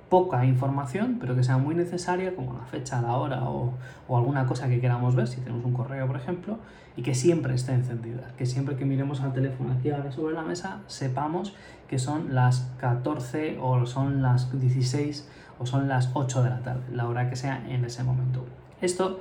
poca 0.08 0.44
información, 0.44 1.18
pero 1.20 1.34
que 1.34 1.42
sea 1.42 1.58
muy 1.58 1.74
necesaria, 1.74 2.34
como 2.34 2.54
la 2.54 2.64
fecha, 2.66 3.00
la 3.00 3.16
hora 3.16 3.48
o, 3.48 3.74
o, 4.08 4.16
alguna 4.16 4.46
cosa 4.46 4.68
que 4.68 4.80
queramos 4.80 5.14
ver, 5.14 5.28
si 5.28 5.40
tenemos 5.40 5.64
un 5.64 5.72
correo, 5.72 6.06
por 6.06 6.16
ejemplo, 6.16 6.58
y 6.96 7.02
que 7.02 7.14
siempre 7.14 7.54
esté 7.54 7.72
encendida, 7.72 8.32
que 8.36 8.46
siempre 8.46 8.76
que 8.76 8.84
miremos 8.84 9.20
al 9.20 9.32
teléfono 9.32 9.72
aquí 9.72 9.90
ahora 9.90 10.12
sobre 10.12 10.34
la 10.34 10.42
mesa, 10.42 10.80
sepamos 10.86 11.54
que 11.88 11.98
son 11.98 12.34
las 12.34 12.72
14 12.78 13.58
o 13.60 13.86
son 13.86 14.22
las 14.22 14.58
16 14.58 15.28
o 15.58 15.66
son 15.66 15.88
las 15.88 16.10
8 16.14 16.42
de 16.42 16.50
la 16.50 16.60
tarde, 16.60 16.82
la 16.92 17.08
hora 17.08 17.28
que 17.28 17.36
sea 17.36 17.64
en 17.68 17.84
ese 17.84 18.02
momento. 18.04 18.44
Esto 18.80 19.20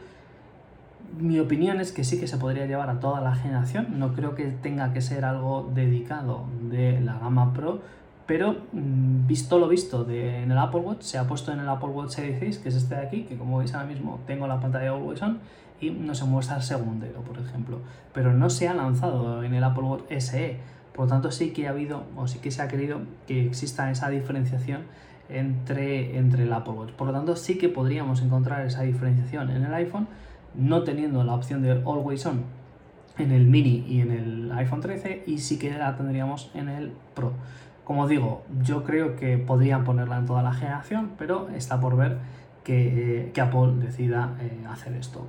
mi 1.18 1.40
opinión 1.40 1.80
es 1.80 1.92
que 1.92 2.04
sí 2.04 2.20
que 2.20 2.28
se 2.28 2.38
podría 2.38 2.66
llevar 2.66 2.90
a 2.90 3.00
toda 3.00 3.22
la 3.22 3.36
generación. 3.36 4.00
No 4.00 4.14
creo 4.14 4.36
que 4.36 4.46
tenga 4.46 4.94
que 4.94 5.02
ser 5.02 5.26
algo 5.26 5.70
dedicado 5.74 6.46
de 6.70 7.00
la 7.02 7.20
gama 7.20 7.54
Pro, 7.54 7.82
pero 8.26 8.58
mm, 8.72 9.28
visto 9.28 9.60
lo 9.60 9.68
visto 9.68 10.04
de, 10.04 10.44
en 10.44 10.52
el 10.52 10.58
Apple 10.58 10.82
Watch, 10.82 11.02
se 11.02 11.18
ha 11.18 11.28
puesto 11.28 11.52
en 11.52 11.60
el 11.60 11.70
Apple 11.70 11.90
Watch 11.90 12.12
Series 12.12 12.40
6, 12.40 12.60
que 12.60 12.70
es 12.70 12.76
este 12.76 12.96
de 12.96 13.02
aquí, 13.02 13.24
que 13.24 13.38
como 13.38 13.58
veis 13.58 13.74
ahora 13.74 13.88
mismo 13.88 14.20
tengo 14.26 14.48
la 14.48 14.60
pantalla 14.60 14.86
de 14.86 14.90
Always 14.90 15.22
On 15.22 15.40
y 15.82 15.90
no 15.90 16.16
se 16.16 16.26
muestra 16.26 16.58
el 16.58 16.64
segundero, 16.64 17.22
por 17.22 17.38
ejemplo. 17.40 17.80
Pero 18.14 18.34
no 18.34 18.50
se 18.50 18.68
ha 18.68 18.74
lanzado 18.74 19.44
en 19.44 19.54
el 19.54 19.64
Apple 19.64 19.84
Watch 19.84 20.04
SE. 20.20 20.58
Por 20.94 21.06
lo 21.06 21.10
tanto, 21.10 21.32
sí 21.32 21.52
que 21.52 21.68
ha 21.68 21.72
habido, 21.72 22.04
o 22.16 22.28
sí 22.28 22.40
que 22.40 22.52
se 22.52 22.62
ha 22.62 22.68
querido 22.68 23.02
que 23.28 23.46
exista 23.46 23.90
esa 23.92 24.10
diferenciación 24.10 24.84
entre, 25.28 26.18
entre 26.18 26.44
el 26.44 26.54
Apple 26.54 26.74
Watch. 26.74 26.92
Por 26.92 27.08
lo 27.08 27.14
tanto, 27.14 27.36
sí 27.36 27.58
que 27.58 27.68
podríamos 27.68 28.22
encontrar 28.22 28.66
esa 28.66 28.84
diferenciación 28.84 29.50
en 29.50 29.64
el 29.64 29.74
iPhone 29.74 30.08
no 30.56 30.84
teniendo 30.84 31.24
la 31.24 31.34
opción 31.34 31.62
de 31.62 31.72
Always 31.72 32.26
On 32.26 32.44
en 33.18 33.32
el 33.32 33.46
mini 33.46 33.86
y 33.88 34.02
en 34.02 34.12
el 34.12 34.52
iPhone 34.54 34.82
13 34.82 35.24
y 35.28 35.38
sí 35.38 35.60
que 35.60 35.72
la 35.72 35.96
tendríamos 35.96 36.52
en 36.54 36.70
el 36.70 36.92
Pro. 37.14 37.34
Como 37.84 38.08
digo, 38.08 38.44
yo 38.62 38.84
creo 38.84 39.16
que 39.16 39.38
podrían 39.38 39.84
ponerla 39.84 40.18
en 40.18 40.26
toda 40.26 40.42
la 40.42 40.54
generación, 40.54 41.12
pero 41.18 41.50
está 41.50 41.80
por 41.80 41.98
ver 41.98 42.18
que, 42.64 43.32
Apple 43.40 43.74
decida 43.86 44.36
eh, 44.40 44.64
hacer 44.70 44.94
esto. 44.94 45.28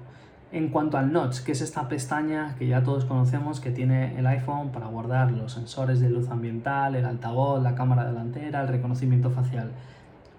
En 0.52 0.68
cuanto 0.68 0.98
al 0.98 1.12
notch, 1.12 1.40
que 1.40 1.52
es 1.52 1.60
esta 1.60 1.88
pestaña 1.88 2.54
que 2.56 2.68
ya 2.68 2.84
todos 2.84 3.06
conocemos 3.06 3.58
que 3.58 3.72
tiene 3.72 4.16
el 4.16 4.26
iPhone 4.28 4.70
para 4.70 4.86
guardar 4.86 5.32
los 5.32 5.52
sensores 5.52 5.98
de 5.98 6.10
luz 6.10 6.30
ambiental, 6.30 6.94
el 6.94 7.04
altavoz, 7.04 7.60
la 7.60 7.74
cámara 7.74 8.04
delantera, 8.04 8.62
el 8.62 8.68
reconocimiento 8.68 9.30
facial 9.30 9.72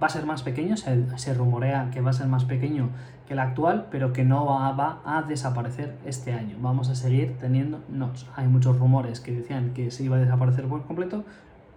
va 0.01 0.07
a 0.07 0.09
ser 0.09 0.25
más 0.25 0.43
pequeño, 0.43 0.75
se, 0.77 1.33
rumorea 1.33 1.89
que 1.91 2.01
va 2.01 2.09
a 2.09 2.13
ser 2.13 2.27
más 2.27 2.45
pequeño 2.45 2.89
que 3.27 3.33
el 3.33 3.39
actual, 3.39 3.87
pero 3.89 4.13
que 4.13 4.23
no 4.23 4.45
va, 4.45 5.01
a 5.05 5.21
desaparecer 5.23 5.95
este 6.05 6.33
año. 6.33 6.57
Vamos 6.59 6.89
a 6.89 6.95
seguir 6.95 7.37
teniendo 7.39 7.79
notch. 7.89 8.23
Hay 8.35 8.47
muchos 8.47 8.77
rumores 8.77 9.19
que 9.19 9.31
decían 9.31 9.73
que 9.73 9.91
se 9.91 10.03
iba 10.03 10.17
a 10.17 10.19
desaparecer 10.19 10.65
por 10.65 10.85
completo. 10.85 11.23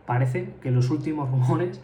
Parece 0.08 0.54
que 0.62 0.70
los 0.70 0.88
últimos 0.88 1.30
rumores 1.34 1.82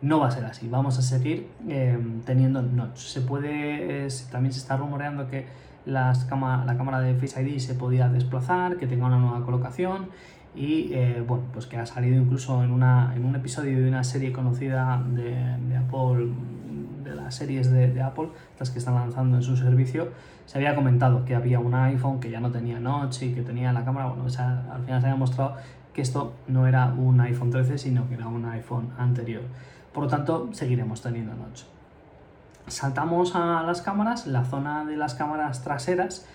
no 0.00 0.20
va 0.20 0.28
a 0.28 0.30
ser 0.30 0.44
así. 0.44 0.68
Vamos 0.68 1.00
a 1.00 1.02
seguir 1.02 1.48
em, 1.68 2.20
teniendo 2.20 2.62
notch. 2.62 2.98
Se 2.98 3.22
puede, 3.22 4.06
también 4.30 4.52
se 4.52 4.60
está 4.60 4.76
rumoreando 4.76 5.26
que 5.26 5.46
las 5.84 6.30
la 6.30 6.74
cámara 6.76 7.00
de 7.00 7.14
Face 7.14 7.42
ID 7.42 7.58
se 7.58 7.74
podía 7.74 8.08
desplazar, 8.08 8.76
que 8.76 8.86
tenga 8.86 9.06
una 9.06 9.18
nueva 9.18 9.44
colocación 9.44 10.10
y 10.54 10.92
eh, 10.94 11.24
bueno, 11.26 11.44
pues 11.52 11.66
que 11.66 11.76
ha 11.76 11.86
salido 11.86 12.16
incluso 12.22 12.62
en, 12.62 12.70
una, 12.70 13.12
en 13.16 13.24
un 13.24 13.34
episodio 13.34 13.78
de 13.78 13.88
una 13.88 14.04
serie 14.04 14.32
conocida 14.32 15.02
de, 15.08 15.76
Apple, 15.76 16.28
de 17.02 17.16
las 17.16 17.34
series 17.34 17.72
de, 17.72 18.00
Apple, 18.00 18.28
las 18.60 18.70
que 18.70 18.78
están 18.78 18.94
lanzando 18.94 19.38
en 19.38 19.42
su 19.42 19.56
servicio, 19.56 20.10
se 20.44 20.58
había 20.58 20.76
comentado 20.76 21.24
que 21.24 21.34
había 21.34 21.58
un 21.58 21.74
iPhone 21.74 22.20
que 22.20 22.30
ya 22.30 22.38
no 22.38 22.52
tenía 22.52 22.78
notch 22.78 23.22
y 23.22 23.34
que 23.34 23.42
tenía 23.42 23.72
la 23.72 23.84
cámara, 23.84 24.06
bueno, 24.06 24.24
o 24.24 24.30
sea, 24.30 24.64
al 24.72 24.82
final 24.84 25.00
se 25.00 25.06
había 25.08 25.18
mostrado 25.18 25.56
que 25.96 26.02
esto 26.02 26.34
no 26.46 26.66
era 26.66 26.92
un 26.92 27.18
iPhone 27.22 27.50
13, 27.50 27.78
sino 27.78 28.06
que 28.06 28.16
era 28.16 28.28
un 28.28 28.44
iPhone 28.44 28.90
anterior. 28.98 29.40
Por 29.94 30.04
lo 30.04 30.10
tanto, 30.10 30.50
seguiremos 30.52 31.00
teniendo 31.00 31.34
notch. 31.34 31.62
Saltamos 32.66 33.34
a 33.34 33.62
las 33.62 33.80
cámaras, 33.80 34.26
la 34.26 34.44
zona 34.44 34.84
de 34.84 34.98
las 34.98 35.14
cámaras 35.14 35.64
traseras 35.64 36.26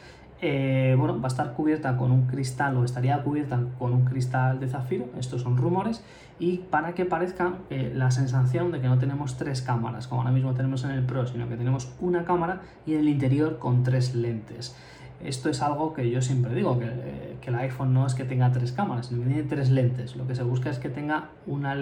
eh, 0.42 0.96
bueno, 0.98 1.22
va 1.22 1.26
a 1.26 1.28
estar 1.28 1.54
cubierta 1.54 1.96
con 1.96 2.12
un 2.12 2.26
cristal 2.26 2.76
o 2.78 2.84
estaría 2.84 3.22
cubierta 3.22 3.60
con 3.78 3.94
un 3.94 4.06
cristal 4.06 4.60
de 4.60 4.68
zafiro, 4.68 5.06
estos 5.20 5.44
son 5.44 5.56
rumores, 5.56 6.04
y 6.40 6.58
para 6.58 6.96
que 6.96 7.06
parezca 7.06 7.54
eh, 7.70 7.92
la 7.96 8.10
sensación 8.10 8.72
de 8.72 8.82
que 8.82 8.88
no 8.88 8.98
tenemos 8.98 9.38
tres 9.38 9.62
cámaras, 9.62 10.08
como 10.08 10.22
ahora 10.22 10.34
mismo 10.34 10.56
tenemos 10.56 10.84
en 10.84 10.92
el 10.92 11.04
Pro, 11.04 11.28
sino 11.28 11.48
que 11.48 11.58
tenemos 11.58 11.94
una 12.00 12.26
cámara 12.26 12.62
y 12.88 12.96
en 12.96 13.02
el 13.02 13.10
interior 13.10 13.60
con 13.60 13.84
tres 13.84 14.16
lentes. 14.16 14.76
Esto 15.24 15.50
es 15.50 15.62
algo 15.62 15.94
que 15.94 16.10
yo 16.10 16.22
siempre 16.22 16.54
digo, 16.54 16.80
que, 16.80 16.86
eh, 16.86 17.38
el 17.42 17.56
iPhone 17.56 17.94
no 17.94 18.06
es 18.06 18.14
que 18.14 18.24
tenga 18.24 18.52
tres 18.52 18.72
cámaras, 18.72 19.08
sino 19.08 19.22
que 19.22 19.28
tiene 19.28 19.44
tres 19.44 19.70
lentes. 19.72 20.16
Lo 20.16 20.28
que 20.28 20.36
se 20.36 20.44
busca 20.44 20.70
es 20.70 20.80
que 20.80 20.90
tenga 20.90 21.30
una, 21.48 21.76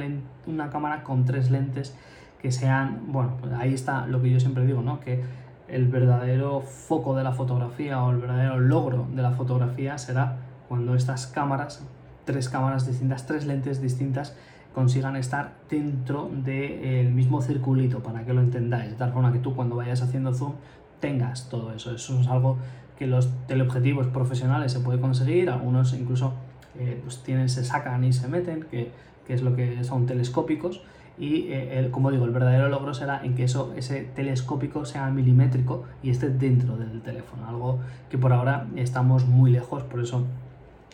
una 0.48 0.70
cámara 0.70 1.04
con 1.04 1.26
tres 1.26 1.52
lentes 1.52 1.96
que 2.42 2.52
sean, 2.52 3.04
bueno, 3.08 3.36
pues 3.40 3.52
ahí 3.54 3.74
está 3.74 4.08
lo 4.08 4.22
que 4.22 4.30
yo 4.30 4.40
siempre 4.40 4.66
digo, 4.66 4.82
¿no? 4.82 5.00
Que 5.00 5.22
el 5.68 5.88
verdadero 5.88 6.62
foco 6.62 7.16
de 7.16 7.24
la 7.24 7.34
fotografía 7.34 8.02
o 8.02 8.12
el 8.12 8.18
verdadero 8.18 8.60
logro 8.60 9.08
de 9.14 9.22
la 9.22 9.32
fotografía 9.32 9.98
será 9.98 10.38
cuando 10.68 10.96
estas 10.96 11.28
cámaras, 11.28 11.86
tres 12.26 12.50
cámaras 12.50 12.88
distintas, 12.88 13.26
tres 13.26 13.46
lentes 13.46 13.82
distintas, 13.82 14.36
consigan 14.74 15.16
estar 15.16 15.56
dentro 15.70 16.30
del 16.32 17.12
mismo 17.12 17.42
circulito, 17.42 18.02
para 18.02 18.24
que 18.24 18.34
lo 18.34 18.42
entendáis, 18.42 18.92
de 18.92 18.96
tal 18.98 19.12
forma 19.12 19.32
que 19.34 19.40
tú 19.40 19.56
cuando 19.56 19.76
vayas 19.76 20.02
haciendo 20.02 20.34
zoom 20.34 20.54
tengas 21.00 21.50
todo 21.50 21.74
eso. 21.74 21.94
Eso 21.94 22.20
es 22.20 22.28
algo 22.28 22.58
que 23.00 23.08
los 23.08 23.30
teleobjetivos 23.48 24.08
profesionales 24.08 24.74
se 24.74 24.82
puede 24.82 25.00
conseguir, 25.00 25.50
algunos 25.50 25.94
incluso 25.94 26.34
eh, 26.78 27.00
pues 27.02 27.24
tienen, 27.24 27.50
se 27.50 27.64
sacan 27.64 28.04
y 28.04 28.14
se 28.14 28.28
meten, 28.28 28.66
que, 28.70 28.92
que 29.26 29.34
es 29.34 29.42
lo 29.42 29.56
que 29.56 29.84
son 29.84 30.06
telescópicos, 30.06 30.84
y 31.18 31.48
eh, 31.50 31.90
como 31.92 32.12
digo, 32.12 32.26
el 32.26 32.32
verdadero 32.32 32.70
logro 32.70 32.94
será 32.94 33.24
en 33.24 33.36
que 33.36 33.44
eso, 33.44 33.74
ese 33.76 34.02
telescópico 34.02 34.86
sea 34.86 35.10
milimétrico 35.10 35.86
y 36.04 36.12
esté 36.12 36.30
dentro 36.30 36.78
del 36.78 37.02
teléfono, 37.02 37.48
algo 37.48 37.80
que 38.10 38.18
por 38.18 38.32
ahora 38.32 38.68
estamos 38.76 39.26
muy 39.26 39.52
lejos, 39.52 39.84
por 39.84 40.02
eso 40.02 40.26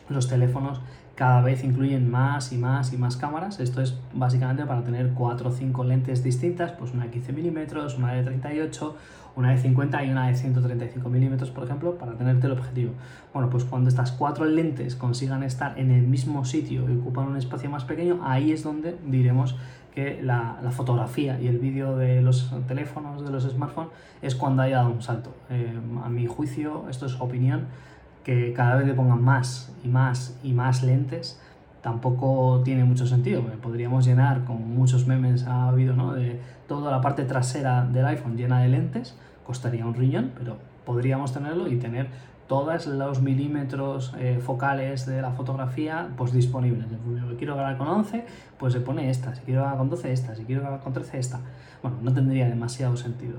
los 0.09 0.27
teléfonos 0.27 0.81
cada 1.15 1.41
vez 1.41 1.63
incluyen 1.63 2.09
más 2.09 2.51
y 2.51 2.57
más 2.57 2.91
y 2.93 2.97
más 2.97 3.17
cámaras. 3.17 3.59
Esto 3.59 3.81
es 3.81 3.97
básicamente 4.13 4.65
para 4.65 4.83
tener 4.83 5.11
4 5.13 5.49
o 5.49 5.51
5 5.51 5.83
lentes 5.85 6.23
distintas, 6.23 6.71
pues 6.73 6.93
una 6.93 7.05
de 7.05 7.11
15 7.11 7.33
milímetros, 7.33 7.97
una 7.97 8.13
de 8.13 8.23
38, 8.23 8.95
una 9.35 9.51
de 9.51 9.57
50 9.57 10.03
y 10.05 10.11
una 10.11 10.27
de 10.27 10.35
135 10.35 11.09
milímetros, 11.09 11.51
por 11.51 11.65
ejemplo, 11.65 11.97
para 11.97 12.13
tenerte 12.13 12.47
el 12.47 12.53
objetivo. 12.53 12.93
Bueno, 13.33 13.49
pues 13.49 13.65
cuando 13.65 13.89
estas 13.89 14.11
cuatro 14.11 14.45
lentes 14.45 14.95
consigan 14.95 15.43
estar 15.43 15.77
en 15.77 15.91
el 15.91 16.03
mismo 16.03 16.45
sitio 16.45 16.89
y 16.89 16.97
ocupan 16.97 17.27
un 17.27 17.37
espacio 17.37 17.69
más 17.69 17.83
pequeño, 17.83 18.21
ahí 18.23 18.51
es 18.51 18.63
donde 18.63 18.95
diremos 19.05 19.55
que 19.93 20.21
la, 20.21 20.57
fotografía 20.71 21.39
y 21.39 21.47
el 21.47 21.57
vídeo 21.59 21.97
de 21.97 22.21
los 22.21 22.53
teléfonos, 22.67 23.23
de 23.23 23.31
los 23.31 23.43
smartphones, 23.43 23.91
es 24.21 24.35
cuando 24.35 24.61
haya 24.61 24.77
dado 24.77 24.89
un 24.89 25.01
salto. 25.01 25.33
Eh, 25.49 25.79
a 26.03 26.09
mi 26.09 26.27
juicio, 26.27 26.85
esto 26.89 27.05
es 27.05 27.19
opinión, 27.19 27.67
que 28.23 28.53
cada 28.53 28.75
vez 28.75 28.87
le 28.87 28.93
pongan 28.93 29.23
más 29.23 29.73
y 29.83 29.87
más 29.87 30.37
y 30.43 30.51
más 30.51 30.83
lentes, 30.83 31.39
tampoco 31.85 32.61
tiene 32.65 32.83
mucho 32.83 33.05
sentido. 33.05 33.43
Podríamos 33.61 34.07
llenar, 34.07 34.43
con 34.43 34.73
muchos 34.73 35.05
memes 35.05 35.45
ha 35.45 35.67
habido, 35.67 35.95
¿no? 35.95 36.13
de 36.13 36.39
toda 36.67 36.89
la 36.89 36.99
parte 36.99 37.25
trasera 37.25 37.85
del 37.85 38.03
iPhone 38.07 38.35
llena 38.35 38.59
de 38.61 38.69
lentes, 38.69 39.15
costaría 39.45 39.85
un 39.85 39.93
riñón, 39.93 40.31
pero 40.35 40.57
podríamos 40.83 41.31
tenerlo 41.31 41.67
y 41.67 41.75
tener 41.75 42.07
todos 42.47 42.87
los 42.87 43.21
milímetros 43.21 44.15
eh, 44.17 44.39
focales 44.43 45.05
de 45.05 45.21
la 45.21 45.33
fotografía 45.33 46.09
pues 46.17 46.33
disponibles. 46.33 46.87
Si 46.89 47.35
quiero 47.35 47.53
grabar 47.53 47.77
con 47.77 47.87
11, 47.87 48.25
pues 48.57 48.73
se 48.73 48.79
pone 48.79 49.11
esta, 49.11 49.35
si 49.35 49.43
quiero 49.43 49.61
grabar 49.61 49.77
con 49.77 49.91
12 49.91 50.11
esta, 50.11 50.33
si 50.33 50.43
quiero 50.43 50.61
grabar 50.61 50.79
con 50.79 50.91
13 50.91 51.19
esta. 51.19 51.39
Bueno, 51.83 51.97
no 52.01 52.11
tendría 52.11 52.49
demasiado 52.49 52.97
sentido. 52.97 53.35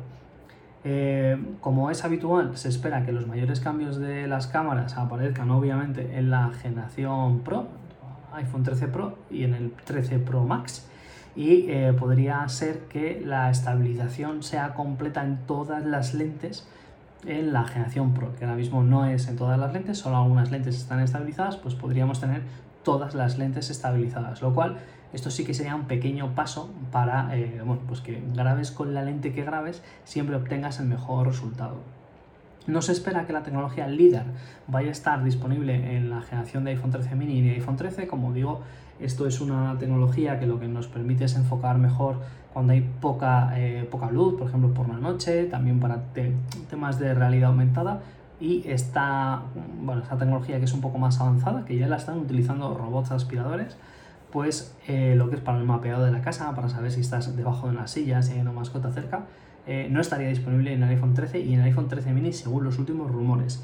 Eh, 0.84 1.36
como 1.60 1.90
es 1.90 2.04
habitual, 2.04 2.56
se 2.56 2.68
espera 2.68 3.04
que 3.04 3.10
los 3.10 3.26
mayores 3.26 3.58
cambios 3.58 3.98
de 3.98 4.28
las 4.28 4.46
cámaras 4.46 4.96
aparezcan 4.96 5.50
obviamente 5.50 6.16
en 6.16 6.30
la 6.30 6.52
generación 6.52 7.40
Pro, 7.40 7.66
iPhone 8.36 8.62
13 8.62 8.88
Pro 8.88 9.18
y 9.30 9.44
en 9.44 9.54
el 9.54 9.72
13 9.72 10.18
Pro 10.18 10.44
Max. 10.44 10.86
Y 11.34 11.70
eh, 11.70 11.92
podría 11.92 12.48
ser 12.48 12.80
que 12.88 13.20
la 13.24 13.50
estabilización 13.50 14.42
sea 14.42 14.74
completa 14.74 15.22
en 15.22 15.38
todas 15.46 15.84
las 15.84 16.14
lentes 16.14 16.66
en 17.26 17.52
la 17.52 17.64
generación 17.64 18.14
Pro, 18.14 18.34
que 18.36 18.44
ahora 18.44 18.56
mismo 18.56 18.82
no 18.82 19.04
es 19.04 19.28
en 19.28 19.36
todas 19.36 19.58
las 19.58 19.72
lentes, 19.72 19.98
solo 19.98 20.16
algunas 20.16 20.50
lentes 20.50 20.76
están 20.76 21.00
estabilizadas, 21.00 21.56
pues 21.56 21.74
podríamos 21.74 22.20
tener 22.20 22.42
todas 22.84 23.14
las 23.14 23.36
lentes 23.36 23.68
estabilizadas, 23.68 24.42
lo 24.42 24.54
cual 24.54 24.78
esto 25.12 25.30
sí 25.30 25.44
que 25.44 25.54
sería 25.54 25.74
un 25.74 25.86
pequeño 25.86 26.34
paso 26.34 26.70
para 26.92 27.36
eh, 27.36 27.60
bueno, 27.64 27.82
pues 27.88 28.00
que 28.00 28.22
grabes 28.34 28.70
con 28.70 28.94
la 28.94 29.02
lente 29.02 29.32
que 29.32 29.42
grabes, 29.44 29.82
siempre 30.04 30.36
obtengas 30.36 30.78
el 30.78 30.86
mejor 30.86 31.26
resultado. 31.26 31.95
No 32.66 32.82
se 32.82 32.92
espera 32.92 33.26
que 33.26 33.32
la 33.32 33.42
tecnología 33.42 33.86
LIDAR 33.86 34.24
vaya 34.66 34.88
a 34.88 34.92
estar 34.92 35.22
disponible 35.22 35.96
en 35.96 36.10
la 36.10 36.22
generación 36.22 36.64
de 36.64 36.72
iPhone 36.72 36.90
13 36.90 37.14
mini 37.14 37.38
y 37.38 37.50
iPhone 37.50 37.76
13. 37.76 38.08
Como 38.08 38.32
digo, 38.32 38.62
esto 38.98 39.26
es 39.26 39.40
una 39.40 39.76
tecnología 39.78 40.40
que 40.40 40.46
lo 40.46 40.58
que 40.58 40.66
nos 40.66 40.88
permite 40.88 41.24
es 41.24 41.36
enfocar 41.36 41.78
mejor 41.78 42.16
cuando 42.52 42.72
hay 42.72 42.80
poca, 42.80 43.52
eh, 43.56 43.86
poca 43.90 44.10
luz, 44.10 44.34
por 44.34 44.48
ejemplo 44.48 44.72
por 44.72 44.88
la 44.88 44.96
noche, 44.96 45.44
también 45.44 45.78
para 45.78 46.04
temas 46.70 46.98
de 46.98 47.14
realidad 47.14 47.50
aumentada. 47.50 48.00
Y 48.40 48.68
esta, 48.68 49.42
bueno, 49.82 50.02
esta 50.02 50.16
tecnología 50.16 50.58
que 50.58 50.64
es 50.64 50.72
un 50.72 50.80
poco 50.80 50.98
más 50.98 51.20
avanzada, 51.20 51.64
que 51.64 51.76
ya 51.76 51.86
la 51.86 51.96
están 51.96 52.18
utilizando 52.18 52.74
robots 52.74 53.10
aspiradores, 53.10 53.76
pues 54.32 54.76
eh, 54.88 55.14
lo 55.16 55.30
que 55.30 55.36
es 55.36 55.40
para 55.40 55.58
el 55.58 55.64
mapeado 55.64 56.04
de 56.04 56.10
la 56.10 56.20
casa, 56.20 56.54
para 56.54 56.68
saber 56.68 56.90
si 56.90 57.00
estás 57.00 57.36
debajo 57.36 57.68
de 57.68 57.74
una 57.74 57.86
silla, 57.86 58.22
si 58.22 58.34
hay 58.34 58.40
una 58.40 58.52
mascota 58.52 58.90
cerca, 58.90 59.26
eh, 59.66 59.88
no 59.90 60.00
estaría 60.00 60.28
disponible 60.28 60.72
en 60.72 60.82
el 60.82 60.90
iPhone 60.90 61.14
13 61.14 61.40
y 61.40 61.54
en 61.54 61.60
el 61.60 61.66
iPhone 61.66 61.88
13 61.88 62.12
mini 62.12 62.32
según 62.32 62.64
los 62.64 62.78
últimos 62.78 63.10
rumores. 63.10 63.62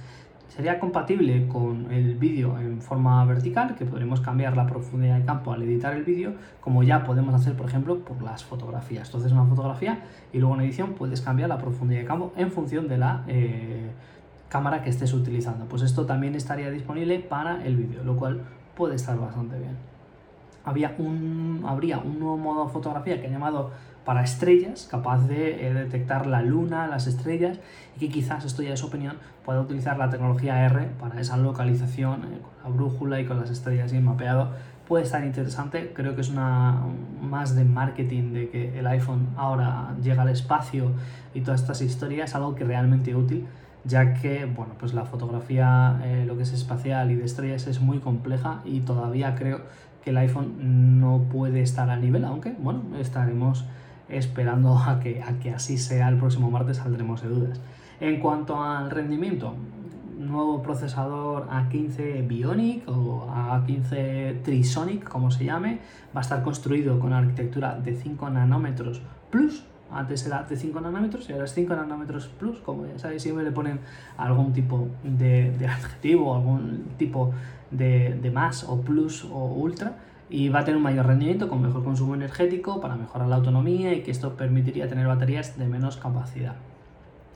Sería 0.55 0.79
compatible 0.79 1.49
con 1.49 1.91
el 1.91 2.15
vídeo 2.17 2.59
en 2.59 2.83
forma 2.83 3.25
vertical, 3.25 3.75
que 3.75 3.87
podremos 3.87 4.21
cambiar 4.21 4.55
la 4.55 4.67
profundidad 4.67 5.19
de 5.19 5.25
campo 5.25 5.51
al 5.51 5.63
editar 5.63 5.95
el 5.95 6.05
vídeo, 6.05 6.35
como 6.61 6.83
ya 6.83 7.05
podemos 7.05 7.35
hacer, 7.35 7.55
por 7.55 7.67
ejemplo, 7.67 8.01
por 8.01 8.21
las 8.21 8.45
fotografías. 8.45 9.09
Entonces, 9.09 9.33
una 9.33 9.47
fotografía 9.47 10.01
y 10.31 10.39
luego 10.39 10.55
en 10.57 10.61
edición 10.61 10.93
puedes 10.93 11.23
cambiar 11.23 11.49
la 11.49 11.57
profundidad 11.57 12.01
de 12.01 12.07
campo 12.07 12.35
en 12.37 12.51
función 12.51 12.87
de 12.87 12.99
la 12.99 13.25
eh, 13.29 13.93
cámara 14.51 14.83
que 14.83 14.91
estés 14.91 15.15
utilizando. 15.15 15.65
Pues 15.65 15.81
esto 15.81 16.05
también 16.05 16.35
estaría 16.35 16.71
disponible 16.71 17.19
para 17.21 17.65
el 17.65 17.77
vídeo, 17.77 18.05
lo 18.05 18.17
cual 18.17 18.43
puede 18.77 18.97
estar 18.97 19.19
bastante 19.19 19.59
bien. 19.59 19.79
Había 20.67 20.95
un, 20.99 21.63
habría 21.67 21.97
un 21.97 22.19
nuevo 22.19 22.37
modo 22.37 22.67
de 22.67 22.73
fotografía 22.73 23.19
que 23.19 23.29
he 23.29 23.31
llamado 23.31 23.71
para 24.05 24.23
estrellas, 24.23 24.89
capaz 24.91 25.27
de 25.29 25.67
eh, 25.67 25.75
detectar 25.75 26.27
la 26.27 26.43
luna, 26.43 26.87
las 26.87 27.07
estrellas, 27.07 27.59
y 27.97 28.01
que 28.01 28.09
quizás, 28.09 28.45
esto 28.45 28.63
ya 28.63 28.75
es 28.75 28.83
opinión, 28.83 29.17
pueda 29.45 29.61
utilizar 29.61 29.99
la 29.99 30.11
tecnología 30.11 30.65
R 30.65 30.89
para 31.01 31.21
esa 31.21 31.37
localización 31.37 32.25
eh, 32.25 32.39
con 32.43 32.53
la 32.71 32.77
brújula 32.77 33.21
y 33.21 33.27
con 33.27 33.39
las 33.39 33.51
estrellas 33.51 33.93
y 33.93 34.01
mapeado. 34.01 34.51
Puede 34.89 35.05
estar 35.05 35.25
interesante, 35.25 35.93
creo 35.95 36.15
que 36.15 36.21
es 36.21 36.29
una 36.29 36.83
más 37.21 37.55
de 37.55 37.65
marketing 37.65 38.33
de 38.33 38.51
que 38.51 38.79
el 38.79 38.87
iPhone 38.89 39.29
ahora 39.37 39.95
llega 40.03 40.23
al 40.23 40.29
espacio 40.29 40.91
y 41.35 41.41
todas 41.41 41.61
estas 41.61 41.81
historias, 41.81 42.35
algo 42.35 42.55
que 42.55 42.65
realmente 42.65 43.15
útil, 43.15 43.47
ya 43.85 44.15
que 44.15 44.45
bueno, 44.45 44.75
pues 44.79 44.93
la 44.93 45.05
fotografía, 45.05 46.01
eh, 46.05 46.25
lo 46.27 46.37
que 46.37 46.43
es 46.43 46.53
espacial 46.53 47.11
y 47.11 47.15
de 47.15 47.25
estrellas 47.25 47.67
es 47.69 47.81
muy 47.81 47.99
compleja 48.01 48.61
y 48.65 48.81
todavía 48.81 49.35
creo 49.35 49.61
que 50.03 50.11
el 50.11 50.19
iPhone 50.19 51.01
no 51.01 51.27
puede 51.31 51.63
estar 51.63 51.89
al 51.89 52.01
nivel, 52.01 52.25
aunque 52.25 52.55
bueno, 52.59 52.83
estaremos 52.99 53.65
esperando 54.17 54.77
a 54.87 55.01
que, 55.01 55.23
a 55.23 55.39
que 55.39 55.51
así 55.51 55.79
sea 55.79 56.09
el 56.09 56.17
próximo 56.17 56.51
martes, 56.51 56.79
saldremos 56.79 57.23
de 57.23 57.29
dudas. 57.29 57.61
En 58.01 58.19
cuanto 58.21 58.61
al 58.61 58.91
rendimiento, 58.91 59.55
nuevo 60.19 60.63
procesador 60.63 61.49
A15 61.49 62.27
Bionic 62.27 62.89
o 62.89 63.27
A15 63.29 64.43
Trisonic, 64.43 65.05
como 65.09 65.31
se 65.31 65.45
llame, 65.45 65.81
va 66.15 66.21
a 66.21 66.23
estar 66.23 66.43
construido 66.43 66.99
con 66.99 67.13
arquitectura 67.13 67.79
de 67.79 67.95
5 67.95 68.31
nanómetros 68.31 69.03
plus. 69.31 69.65
Antes 69.91 70.27
era 70.27 70.43
de 70.43 70.57
5 70.57 70.81
nanómetros 70.81 71.29
y 71.29 71.33
ahora 71.33 71.45
es 71.45 71.53
5 71.53 71.75
nanómetros 71.77 72.27
plus, 72.27 72.59
como 72.61 72.87
ya 72.87 72.99
sabéis, 72.99 73.23
siempre 73.23 73.45
le 73.45 73.53
ponen 73.53 73.81
algún 74.17 74.53
tipo 74.55 74.89
de, 75.05 75.55
adjetivo, 75.69 76.35
algún 76.35 76.87
tipo 76.97 77.33
de 77.71 78.31
más 78.33 78.65
o 78.65 78.81
plus 78.81 79.25
o 79.25 79.45
ultra 79.45 79.97
y 80.33 80.49
va 80.49 80.61
a 80.61 80.65
tener 80.65 80.79
un 80.79 80.83
mayor 80.83 81.07
rendimiento 81.07 81.47
con 81.47 81.61
mejor 81.61 81.85
consumo 81.85 82.15
energético 82.15 82.81
para 82.81 82.97
mejorar 82.97 83.29
la 83.29 83.37
autonomía 83.37 83.93
y 83.93 84.03
que 84.03 84.11
esto 84.11 84.35
permitiría 84.35 84.89
tener 84.89 85.07
baterías 85.07 85.59
de 85.59 85.67
menos 85.67 85.99
capacidad. 85.99 86.55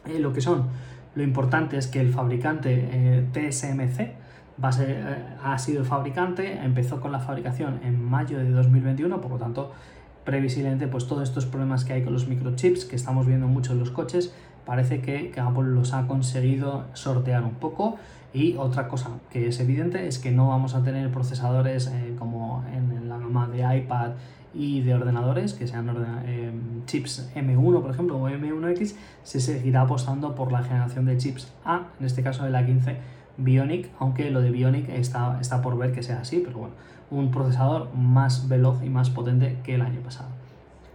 Eh, 0.06 0.18
lo 0.18 0.32
que 0.32 0.40
son, 0.40 0.64
lo 1.14 1.22
importante 1.22 1.76
es 1.76 1.88
que 1.88 2.00
el 2.00 2.10
fabricante 2.10 2.88
eh, 2.90 3.26
TSMC 3.32 4.00
eh, 4.00 4.14
ha 5.44 5.58
sido 5.58 5.80
el 5.80 5.86
fabricante, 5.86 6.58
empezó 6.64 6.98
con 7.02 7.12
la 7.12 7.20
fabricación 7.20 7.80
en 7.84 8.02
mayo 8.02 8.38
de 8.38 8.50
2021, 8.50 9.20
por 9.20 9.32
lo 9.32 9.36
tanto, 9.36 9.72
previsiblemente, 10.24 10.88
pues 10.88 11.06
todos 11.06 11.28
estos 11.28 11.44
problemas 11.44 11.84
que 11.84 11.92
hay 11.92 12.02
con 12.02 12.14
los 12.14 12.26
microchips 12.26 12.86
que 12.86 12.96
estamos 12.96 13.26
viendo 13.26 13.46
mucho 13.46 13.72
en 13.72 13.78
los 13.78 13.90
coches, 13.90 14.34
parece 14.64 15.02
que 15.02 15.34
Apple 15.38 15.64
los 15.64 15.92
ha 15.92 16.06
conseguido 16.06 16.86
sortear 16.94 17.44
un 17.44 17.56
poco 17.56 17.98
y 18.36 18.54
otra 18.58 18.86
cosa 18.86 19.12
que 19.30 19.48
es 19.48 19.58
evidente 19.60 20.06
es 20.06 20.18
que 20.18 20.30
no 20.30 20.48
vamos 20.48 20.74
a 20.74 20.82
tener 20.82 21.10
procesadores 21.10 21.86
eh, 21.86 22.14
como 22.18 22.62
en, 22.70 23.08
la 23.08 23.16
gama 23.16 23.48
de 23.48 23.78
iPad 23.78 24.10
y 24.52 24.82
de 24.82 24.94
ordenadores, 24.94 25.54
que 25.54 25.66
sean 25.66 25.88
eh, 26.26 26.52
chips 26.84 27.30
M1 27.34 27.80
por 27.80 27.90
ejemplo 27.90 28.18
o 28.18 28.28
M1X, 28.28 28.94
se 29.22 29.40
seguirá 29.40 29.82
apostando 29.82 30.34
por 30.34 30.52
la 30.52 30.62
generación 30.62 31.06
de 31.06 31.16
chips 31.16 31.50
A, 31.64 31.88
en 31.98 32.04
este 32.04 32.22
caso 32.22 32.44
de 32.44 32.50
la 32.50 32.66
15 32.66 32.98
Bionic, 33.38 33.88
aunque 33.98 34.30
lo 34.30 34.42
de 34.42 34.50
Bionic 34.50 34.90
está, 34.90 35.38
está 35.40 35.62
por 35.62 35.78
ver 35.78 35.92
que 35.92 36.02
sea 36.02 36.20
así, 36.20 36.42
pero 36.44 36.58
bueno, 36.58 36.74
un 37.10 37.30
procesador 37.30 37.88
más 37.94 38.48
veloz 38.48 38.82
y 38.84 38.90
más 38.90 39.08
potente 39.08 39.56
que 39.64 39.76
el 39.76 39.80
año 39.80 40.00
pasado. 40.00 40.28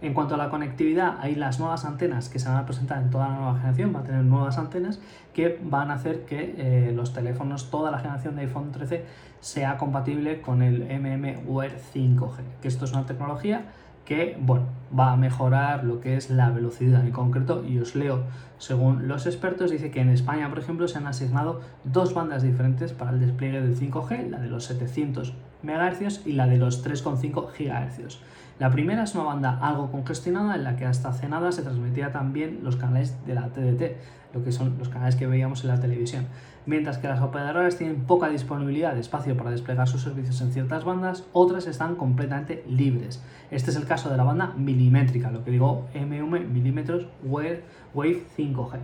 En 0.02 0.14
cuanto 0.14 0.34
a 0.34 0.36
la 0.36 0.50
conectividad, 0.50 1.18
hay 1.20 1.36
las 1.36 1.60
nuevas 1.60 1.84
antenas 1.84 2.28
que 2.28 2.40
se 2.40 2.48
van 2.48 2.58
a 2.58 2.66
presentar 2.66 3.00
en 3.00 3.10
toda 3.10 3.28
la 3.28 3.36
nueva 3.36 3.54
generación, 3.54 3.94
va 3.94 4.00
a 4.00 4.02
tener 4.02 4.24
nuevas 4.24 4.58
antenas 4.58 5.00
que 5.32 5.60
van 5.62 5.92
a 5.92 5.94
hacer 5.94 6.24
que 6.24 6.56
eh, 6.58 6.92
los 6.92 7.12
teléfonos, 7.12 7.70
toda 7.70 7.92
la 7.92 8.00
generación 8.00 8.34
de 8.34 8.42
iPhone 8.42 8.72
13, 8.72 9.04
sea 9.38 9.78
compatible 9.78 10.40
con 10.40 10.60
el 10.60 10.80
mmWare 10.80 11.78
5G, 11.94 12.34
que 12.60 12.66
esto 12.66 12.84
es 12.84 12.92
una 12.92 13.06
tecnología 13.06 13.66
que 14.04 14.36
bueno, 14.40 14.66
va 14.98 15.12
a 15.12 15.16
mejorar 15.16 15.84
lo 15.84 16.00
que 16.00 16.16
es 16.16 16.30
la 16.30 16.50
velocidad 16.50 17.06
en 17.06 17.12
concreto 17.12 17.64
y 17.64 17.78
os 17.78 17.94
leo, 17.94 18.24
según 18.58 19.06
los 19.06 19.26
expertos, 19.26 19.70
dice 19.70 19.92
que 19.92 20.00
en 20.00 20.08
España, 20.08 20.48
por 20.48 20.58
ejemplo, 20.58 20.88
se 20.88 20.98
han 20.98 21.06
asignado 21.06 21.60
dos 21.84 22.12
bandas 22.12 22.42
diferentes 22.42 22.92
para 22.92 23.12
el 23.12 23.20
despliegue 23.20 23.60
del 23.60 23.78
5G, 23.78 24.30
la 24.30 24.40
de 24.40 24.48
los 24.48 24.64
700 24.64 25.32
MHz 25.62 26.26
y 26.26 26.32
la 26.32 26.48
de 26.48 26.58
los 26.58 26.84
3,5 26.84 27.52
GHz. 27.56 28.18
La 28.58 28.70
primera 28.70 29.04
es 29.04 29.14
una 29.14 29.24
banda 29.24 29.58
algo 29.60 29.90
congestionada 29.90 30.54
en 30.54 30.64
la 30.64 30.76
que 30.76 30.84
hasta 30.84 31.08
hace 31.08 31.28
nada 31.28 31.52
se 31.52 31.62
transmitía 31.62 32.12
también 32.12 32.60
los 32.62 32.76
canales 32.76 33.16
de 33.26 33.34
la 33.34 33.48
TDT, 33.48 33.96
lo 34.34 34.44
que 34.44 34.52
son 34.52 34.76
los 34.78 34.88
canales 34.88 35.16
que 35.16 35.26
veíamos 35.26 35.62
en 35.64 35.68
la 35.68 35.80
televisión. 35.80 36.26
Mientras 36.64 36.98
que 36.98 37.08
las 37.08 37.20
operadoras 37.20 37.76
tienen 37.76 38.04
poca 38.04 38.28
disponibilidad 38.28 38.94
de 38.94 39.00
espacio 39.00 39.36
para 39.36 39.50
desplegar 39.50 39.88
sus 39.88 40.02
servicios 40.02 40.40
en 40.42 40.52
ciertas 40.52 40.84
bandas, 40.84 41.24
otras 41.32 41.66
están 41.66 41.96
completamente 41.96 42.62
libres. 42.68 43.22
Este 43.50 43.70
es 43.70 43.76
el 43.76 43.86
caso 43.86 44.10
de 44.10 44.16
la 44.16 44.24
banda 44.24 44.52
milimétrica, 44.56 45.30
lo 45.30 45.44
que 45.44 45.50
digo 45.50 45.88
MM 45.94 46.46
milímetros 46.46 47.06
Wave 47.24 47.64
5G. 47.94 48.78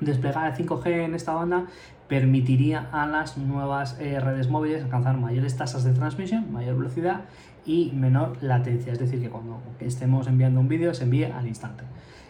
Desplegar 0.00 0.52
el 0.52 0.66
5G 0.66 0.86
en 1.04 1.14
esta 1.14 1.34
banda 1.34 1.66
permitiría 2.08 2.88
a 2.92 3.06
las 3.06 3.38
nuevas 3.38 3.98
eh, 4.00 4.20
redes 4.20 4.48
móviles 4.48 4.82
alcanzar 4.82 5.16
mayores 5.16 5.56
tasas 5.56 5.84
de 5.84 5.92
transmisión, 5.92 6.52
mayor 6.52 6.76
velocidad 6.76 7.22
y 7.66 7.92
menor 7.94 8.36
latencia, 8.42 8.92
es 8.92 8.98
decir, 8.98 9.20
que 9.20 9.30
cuando 9.30 9.60
estemos 9.80 10.26
enviando 10.26 10.60
un 10.60 10.68
vídeo 10.68 10.92
se 10.94 11.04
envíe 11.04 11.24
al 11.24 11.46
instante. 11.46 11.84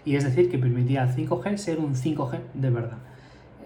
Y 0.04 0.16
es 0.16 0.24
decir, 0.24 0.50
que 0.50 0.58
permitía 0.58 1.02
al 1.02 1.14
5G 1.14 1.56
ser 1.56 1.78
un 1.78 1.94
5G 1.94 2.40
de 2.54 2.70
verdad. 2.70 2.98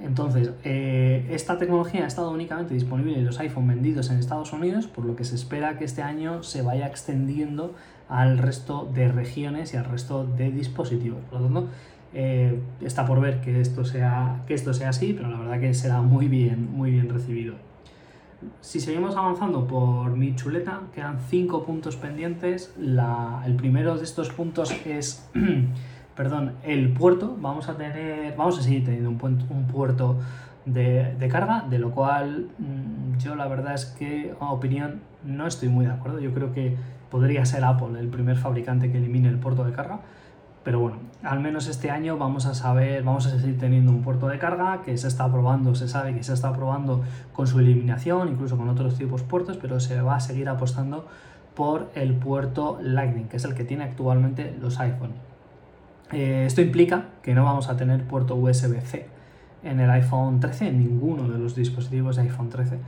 Entonces, 0.01 0.53
eh, 0.63 1.27
esta 1.31 1.59
tecnología 1.59 2.05
ha 2.05 2.07
estado 2.07 2.31
únicamente 2.31 2.73
disponible 2.73 3.19
en 3.19 3.25
los 3.25 3.41
iPhone 3.41 3.67
vendidos 3.67 4.11
en 4.11 4.19
Estados 4.19 4.53
Unidos, 4.53 4.87
por 4.87 5.05
lo 5.05 5.17
que 5.17 5.25
se 5.25 5.35
espera 5.35 5.77
que 5.77 5.85
este 5.85 6.03
año 6.03 6.43
se 6.43 6.63
vaya 6.63 6.87
extendiendo 6.87 7.75
al 8.09 8.39
resto 8.39 8.89
de 8.95 9.09
regiones 9.09 9.75
y 9.75 9.77
al 9.77 9.85
resto 9.85 10.25
de 10.25 10.51
dispositivos. 10.53 11.21
Por 11.31 11.41
lo 11.41 11.47
tanto, 11.47 11.69
eh, 12.15 12.61
está 12.81 13.05
por 13.07 13.21
ver 13.21 13.41
que 13.41 13.61
esto, 13.61 13.85
sea, 13.85 14.43
que 14.47 14.55
esto 14.55 14.73
sea 14.73 14.91
así, 14.91 15.13
pero 15.13 15.31
la 15.31 15.39
verdad 15.39 15.61
que 15.61 15.75
será 15.75 16.01
muy 16.01 16.29
bien, 16.29 16.73
muy 16.73 16.93
bien 16.93 17.09
recibido. 17.09 17.55
Si 18.61 18.79
seguimos 18.79 19.17
avanzando 19.17 19.67
por 19.67 20.17
mi 20.17 20.37
chuleta, 20.37 20.83
quedan 20.95 21.19
cinco 21.29 21.65
puntos 21.65 21.97
pendientes. 21.97 22.73
el 22.79 23.57
primero 23.57 23.97
de 23.97 24.05
estos 24.05 24.31
puntos 24.31 24.73
es, 24.87 25.29
perdón, 26.17 26.53
el 26.63 26.93
puerto. 26.93 27.37
Vamos 27.41 27.69
a 27.69 27.77
tener, 27.77 28.37
vamos 28.37 28.59
a 28.59 28.63
seguir 28.63 28.85
teniendo 28.85 29.11
un, 29.11 29.47
un 29.51 29.67
puerto 29.67 30.19
de, 30.67 31.17
de, 31.19 31.29
carga, 31.29 31.65
de 31.69 31.81
lo 31.81 31.91
cual 31.91 32.49
mm, 32.59 33.19
yo 33.19 33.35
la 33.35 33.49
verdad 33.49 33.75
es 33.75 33.87
que, 33.87 34.33
a 34.39 34.53
opinión, 34.53 35.01
no 35.25 35.47
estoy 35.49 35.69
muy 35.69 35.87
de 35.87 35.93
acuerdo. 35.93 36.21
Yo 36.21 36.33
creo 36.33 36.53
que 36.53 36.77
podría 37.11 37.45
ser 37.45 37.65
Apple 37.65 37.99
el 37.99 38.09
primer 38.09 38.37
fabricante 38.37 38.93
que 38.93 38.99
elimine 38.99 39.29
el 39.29 39.39
puerto 39.39 39.65
de 39.65 39.73
carga 39.73 40.01
pero 40.69 40.81
bueno, 40.81 40.99
al 41.23 41.41
menos 41.41 41.67
este 41.67 41.91
año 41.91 42.19
vamos 42.19 42.45
a 42.45 42.53
saber, 42.53 43.03
vamos 43.03 43.25
a 43.25 43.31
seguir 43.31 43.57
teniendo 43.57 43.91
un 43.91 44.03
puerto 44.03 44.29
de 44.29 44.39
carga 44.39 44.83
que 44.83 44.99
se 44.99 45.09
está 45.09 45.27
probando, 45.33 45.75
se 45.75 45.89
sabe 45.89 46.15
que 46.15 46.23
se 46.23 46.35
está 46.35 46.53
probando 46.53 47.03
con 47.33 47.47
su 47.47 47.59
eliminación, 47.59 48.29
incluso 48.29 48.59
con 48.59 48.69
otros 48.69 48.99
tipos 48.99 49.23
puertos, 49.23 49.57
pero 49.57 49.81
se 49.81 49.99
va 50.03 50.17
a 50.17 50.21
seguir 50.21 50.47
apostando 50.47 51.07
por 51.55 51.91
el 51.95 52.13
puerto 52.13 52.79
Lightning, 52.83 53.29
que 53.29 53.39
es 53.39 53.47
el 53.47 53.55
que 53.55 53.65
tiene 53.65 53.85
actualmente 53.85 54.55
los 54.61 54.79
iPhone. 54.79 55.13
Eh, 56.13 56.45
esto 56.47 56.61
implica 56.61 57.07
que 57.23 57.33
no 57.33 57.45
vamos 57.45 57.71
a 57.71 57.77
tener 57.79 58.05
puerto 58.05 58.37
USB-C 58.37 59.07
en 59.63 59.81
el 59.81 59.89
iPhone 59.89 60.39
13, 60.39 60.69
en 60.69 60.81
ninguno 60.81 61.31
de 61.31 61.39
los 61.39 61.55
dispositivos 61.55 62.17
de 62.17 62.25
iPhone 62.25 62.51
13 62.51 62.79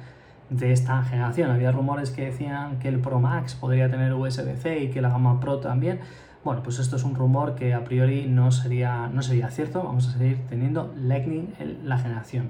de 0.51 0.73
esta 0.73 1.03
generación. 1.03 1.51
Había 1.51 1.73
rumores 1.73 2.11
que 2.11 2.27
decían 2.27 2.79
que 2.79 2.89
el 2.89 2.99
Pro 2.99 3.21
Max 3.21 3.55
podría 3.55 3.91
tener 3.91 4.13
USB-C 4.13 4.81
y 4.81 4.91
que 4.91 5.01
la 5.01 5.09
gama 5.09 5.41
Pro 5.41 5.61
también. 5.61 6.01
Bueno, 6.43 6.63
pues 6.63 6.79
esto 6.79 6.97
es 6.97 7.05
un 7.05 7.15
rumor 7.15 7.55
que 7.55 7.75
a 7.75 7.85
priori 7.85 8.27
no 8.27 8.51
sería, 8.51 9.09
no 9.13 9.23
sería 9.23 9.51
cierto, 9.51 9.83
vamos 9.83 10.09
a 10.09 10.13
seguir 10.13 10.39
teniendo 10.49 10.93
Lightning 10.97 11.53
en 11.59 11.89
la 11.89 11.99
generación. 11.99 12.49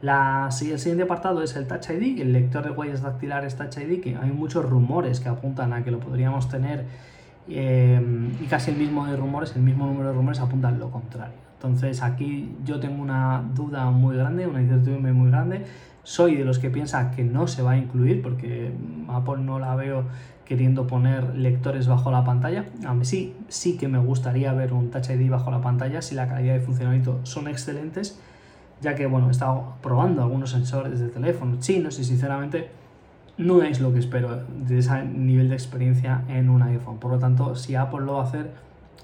La, 0.00 0.46
el 0.46 0.78
siguiente 0.78 1.02
apartado 1.02 1.42
es 1.42 1.56
el 1.56 1.66
Touch 1.66 1.90
ID, 1.90 2.20
el 2.20 2.32
lector 2.32 2.64
de 2.64 2.70
huellas 2.70 3.02
dactilares 3.02 3.56
Touch 3.56 3.78
ID, 3.78 4.00
que 4.00 4.16
hay 4.16 4.30
muchos 4.30 4.64
rumores 4.64 5.18
que 5.18 5.28
apuntan 5.28 5.72
a 5.72 5.82
que 5.82 5.90
lo 5.90 5.98
podríamos 5.98 6.48
tener 6.48 6.84
eh, 7.48 8.00
y 8.40 8.46
casi 8.46 8.70
el 8.70 8.76
mismo 8.76 9.06
de 9.06 9.16
rumores, 9.16 9.56
el 9.56 9.62
mismo 9.62 9.86
número 9.86 10.10
de 10.10 10.14
rumores 10.14 10.38
apuntan 10.40 10.78
lo 10.78 10.90
contrario. 10.90 11.34
Entonces 11.54 12.02
aquí 12.02 12.54
yo 12.64 12.78
tengo 12.78 13.02
una 13.02 13.42
duda 13.54 13.90
muy 13.90 14.16
grande, 14.16 14.46
una 14.46 14.62
incertidumbre 14.62 15.12
muy 15.12 15.30
grande. 15.30 15.64
Soy 16.04 16.36
de 16.36 16.44
los 16.44 16.60
que 16.60 16.70
piensa 16.70 17.10
que 17.10 17.24
no 17.24 17.48
se 17.48 17.62
va 17.62 17.72
a 17.72 17.76
incluir 17.76 18.22
porque 18.22 18.70
Apple 19.08 19.38
no 19.38 19.58
la 19.58 19.74
veo 19.74 20.04
queriendo 20.48 20.86
poner 20.86 21.36
lectores 21.36 21.86
bajo 21.86 22.10
la 22.10 22.24
pantalla. 22.24 22.64
A 22.86 22.96
sí, 23.04 23.36
sí 23.48 23.76
que 23.76 23.86
me 23.86 23.98
gustaría 23.98 24.50
ver 24.54 24.72
un 24.72 24.90
Touch 24.90 25.10
ID 25.10 25.30
bajo 25.30 25.50
la 25.50 25.60
pantalla 25.60 26.00
si 26.00 26.14
la 26.14 26.26
calidad 26.26 26.54
de 26.54 26.60
funcionamiento 26.60 27.20
son 27.24 27.48
excelentes, 27.48 28.18
ya 28.80 28.94
que 28.94 29.06
bueno, 29.06 29.28
he 29.28 29.30
estado 29.30 29.74
probando 29.82 30.22
algunos 30.22 30.50
sensores 30.50 31.00
de 31.00 31.08
teléfono 31.08 31.58
chinos 31.60 31.98
y 31.98 32.04
sinceramente 32.04 32.70
no 33.36 33.62
es 33.62 33.78
lo 33.78 33.92
que 33.92 33.98
espero 33.98 34.42
de 34.66 34.78
ese 34.78 35.04
nivel 35.04 35.50
de 35.50 35.54
experiencia 35.54 36.24
en 36.28 36.48
un 36.48 36.62
iPhone. 36.62 36.98
Por 36.98 37.12
lo 37.12 37.18
tanto, 37.18 37.54
si 37.54 37.74
Apple 37.74 38.00
lo 38.00 38.14
va 38.14 38.22
a 38.22 38.24
hacer, 38.24 38.50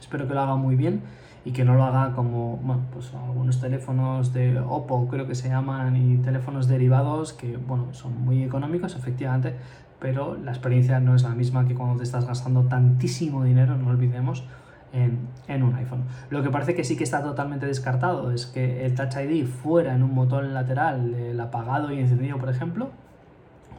espero 0.01 0.27
que 0.27 0.33
lo 0.33 0.41
haga 0.41 0.57
muy 0.57 0.77
bien 0.77 1.03
y 1.45 1.53
que 1.53 1.65
no 1.65 1.75
lo 1.75 1.85
haga 1.85 2.15
como 2.15 2.57
bueno, 2.57 2.83
pues 2.91 3.13
algunos 3.13 3.61
teléfonos 3.61 4.33
de 4.33 4.59
Oppo 4.59 5.09
creo 5.09 5.27
que 5.27 5.35
se 5.35 5.51
llaman 5.51 5.95
y 5.95 6.17
teléfonos 6.17 6.69
derivados 6.69 7.35
que 7.35 7.59
bueno, 7.59 7.93
son 7.93 8.25
muy 8.25 8.43
económicos 8.43 8.97
efectivamente 8.97 9.55
pero 9.99 10.37
la 10.37 10.53
experiencia 10.53 11.01
no 11.01 11.15
es 11.15 11.23
la 11.23 11.31
misma 11.31 11.67
que 11.67 11.75
cuando 11.75 11.97
te 11.97 12.05
estás 12.05 12.27
gastando 12.27 12.65
tantísimo 12.65 13.45
dinero, 13.45 13.77
no 13.77 13.91
olvidemos, 13.91 14.45
en, 14.95 15.63
un 15.63 15.75
iPhone. 15.75 16.05
Lo 16.31 16.43
que 16.43 16.51
parece 16.51 16.75
que 16.75 16.85
sí 16.85 16.97
que 16.97 17.05
está 17.05 17.23
totalmente 17.23 17.67
descartado 17.67 18.31
es 18.31 18.47
que 18.47 18.87
el 18.87 18.95
Touch 18.95 19.17
ID 19.17 19.47
fuera 19.47 19.95
en 19.95 20.03
un 20.03 20.15
botón 20.15 20.55
lateral, 20.55 21.15
el 21.15 21.41
apagado 21.41 21.93
y 21.93 21.99
encendido, 21.99 22.39
por 22.39 22.49
ejemplo, 22.49 22.91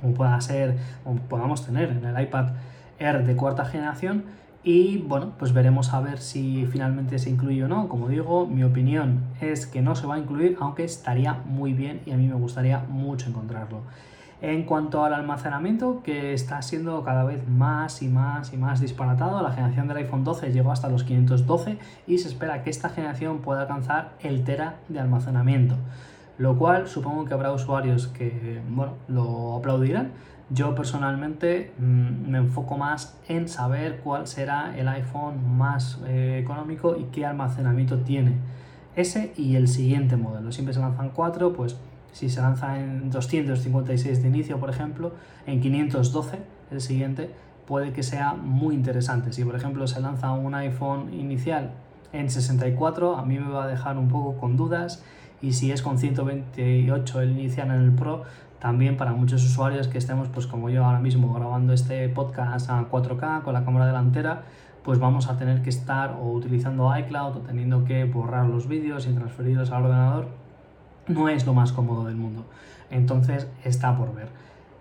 como 0.02 0.14
pueda 0.14 0.40
ser, 0.42 0.78
como 1.04 1.20
podamos 1.22 1.66
tener 1.66 1.90
en 1.90 2.06
el 2.06 2.22
iPad 2.22 2.50
Air 3.00 3.26
de 3.26 3.36
cuarta 3.36 3.66
generación. 3.66 4.24
Y 4.64 4.98
bueno, 4.98 5.34
pues 5.38 5.54
veremos 5.54 5.94
a 5.94 6.02
ver 6.02 6.18
si 6.18 6.66
finalmente 6.66 7.20
se 7.20 7.30
incluye 7.30 7.64
o 7.64 7.68
no. 7.68 7.88
Como 7.88 8.10
digo, 8.10 8.48
mi 8.48 8.64
opinión 8.64 9.24
es 9.40 9.68
que 9.68 9.82
no 9.82 9.96
se 9.96 10.08
va 10.08 10.16
a 10.16 10.20
incluir, 10.20 10.58
aunque 10.60 10.84
estaría 10.84 11.34
muy 11.46 11.74
bien 11.74 12.02
y 12.06 12.12
a 12.12 12.18
mí 12.18 12.28
me 12.28 12.36
gustaría 12.36 12.80
mucho 12.80 13.30
encontrarlo. 13.30 13.82
En 14.42 14.64
cuanto 14.64 15.06
al 15.06 15.14
almacenamiento, 15.14 16.02
que 16.04 16.34
está 16.34 16.62
siendo 16.62 17.04
cada 17.04 17.24
vez 17.24 17.48
más 17.48 18.02
y 18.02 18.10
más 18.10 18.54
y 18.54 18.58
más 18.58 18.82
disparatado, 18.82 19.42
la 19.42 19.52
generación 19.52 19.88
del 19.88 19.98
iPhone 19.98 20.26
12 20.26 20.52
llegó 20.52 20.72
hasta 20.72 20.90
los 20.90 21.06
512 21.06 21.78
y 22.06 22.18
se 22.18 22.28
espera 22.28 22.62
que 22.62 22.70
esta 22.70 22.90
generación 22.90 23.40
pueda 23.40 23.62
alcanzar 23.62 24.12
el 24.20 24.44
tera 24.44 24.76
de 24.90 25.00
almacenamiento, 25.00 25.76
lo 26.38 26.58
cual 26.58 26.88
supongo 26.90 27.24
que 27.24 27.34
habrá 27.34 27.54
usuarios 27.54 28.08
que 28.08 28.62
bueno, 28.70 28.94
lo 29.08 29.56
aplaudirán. 29.56 30.12
Yo 30.50 30.76
personalmente 30.76 31.72
mm, 31.80 32.30
me 32.30 32.38
enfoco 32.38 32.78
más 32.78 33.18
en 33.28 33.48
saber 33.48 34.02
cuál 34.04 34.28
será 34.28 34.78
el 34.78 34.88
iPhone 34.90 35.58
más 35.58 36.00
eh, 36.06 36.40
económico 36.44 36.98
y 36.98 37.06
qué 37.06 37.26
almacenamiento 37.26 38.00
tiene. 38.00 38.34
Ese 38.96 39.34
y 39.38 39.56
el 39.56 39.68
siguiente 39.68 40.18
modelo. 40.18 40.52
Siempre 40.52 40.74
se 40.74 40.82
lanzan 40.82 41.10
cuatro, 41.10 41.54
pues 41.54 41.78
si 42.16 42.30
se 42.30 42.40
lanza 42.40 42.80
en 42.80 43.10
256 43.10 44.22
de 44.22 44.30
inicio, 44.30 44.58
por 44.58 44.70
ejemplo, 44.70 45.12
en 45.46 45.60
512, 45.60 46.40
el 46.72 46.80
siguiente, 46.80 47.30
puede 47.68 47.92
que 47.92 48.04
sea 48.04 48.36
muy 48.36 48.74
interesante. 48.74 49.34
Si, 49.34 49.44
por 49.44 49.54
ejemplo, 49.54 49.86
se 49.86 50.00
lanza 50.00 50.32
un 50.32 50.56
iPhone 50.56 51.14
inicial 51.14 51.72
en 52.14 52.30
64, 52.30 53.18
a 53.18 53.26
mí 53.26 53.38
me 53.38 53.52
va 53.52 53.66
a 53.66 53.68
dejar 53.68 53.98
un 53.98 54.08
poco 54.08 54.38
con 54.38 54.56
dudas. 54.56 55.04
Y 55.42 55.52
si 55.52 55.74
es 55.74 55.82
con 55.82 55.98
128 55.98 57.20
el 57.22 57.32
inicial 57.32 57.68
en 57.72 57.82
el 57.82 57.92
Pro, 57.92 58.24
también 58.60 58.96
para 58.96 59.12
muchos 59.12 59.44
usuarios 59.44 59.90
que 59.90 59.98
estemos, 59.98 60.30
pues 60.30 60.48
como 60.48 60.70
yo 60.70 60.86
ahora 60.86 61.02
mismo 61.02 61.34
grabando 61.34 61.74
este 61.74 62.08
podcast 62.08 62.70
a 62.70 62.90
4K 62.90 63.42
con 63.42 63.54
la 63.54 63.66
cámara 63.66 63.88
delantera, 63.88 64.44
pues 64.86 65.00
vamos 65.00 65.28
a 65.28 65.38
tener 65.38 65.62
que 65.62 65.70
estar 65.70 66.12
o 66.12 66.32
utilizando 66.32 66.98
iCloud 66.98 67.36
o 67.36 67.40
teniendo 67.40 67.84
que 67.84 68.06
borrar 68.06 68.46
los 68.46 68.70
vídeos 68.70 69.06
y 69.06 69.12
transferirlos 69.12 69.72
al 69.72 69.84
ordenador 69.84 70.45
no 71.08 71.30
es 71.30 71.46
lo 71.46 71.54
más 71.54 71.72
cómodo 71.72 72.06
del 72.06 72.16
mundo. 72.16 72.46
Entonces 72.90 73.48
está 73.64 73.98
por 73.98 74.14
ver. 74.14 74.28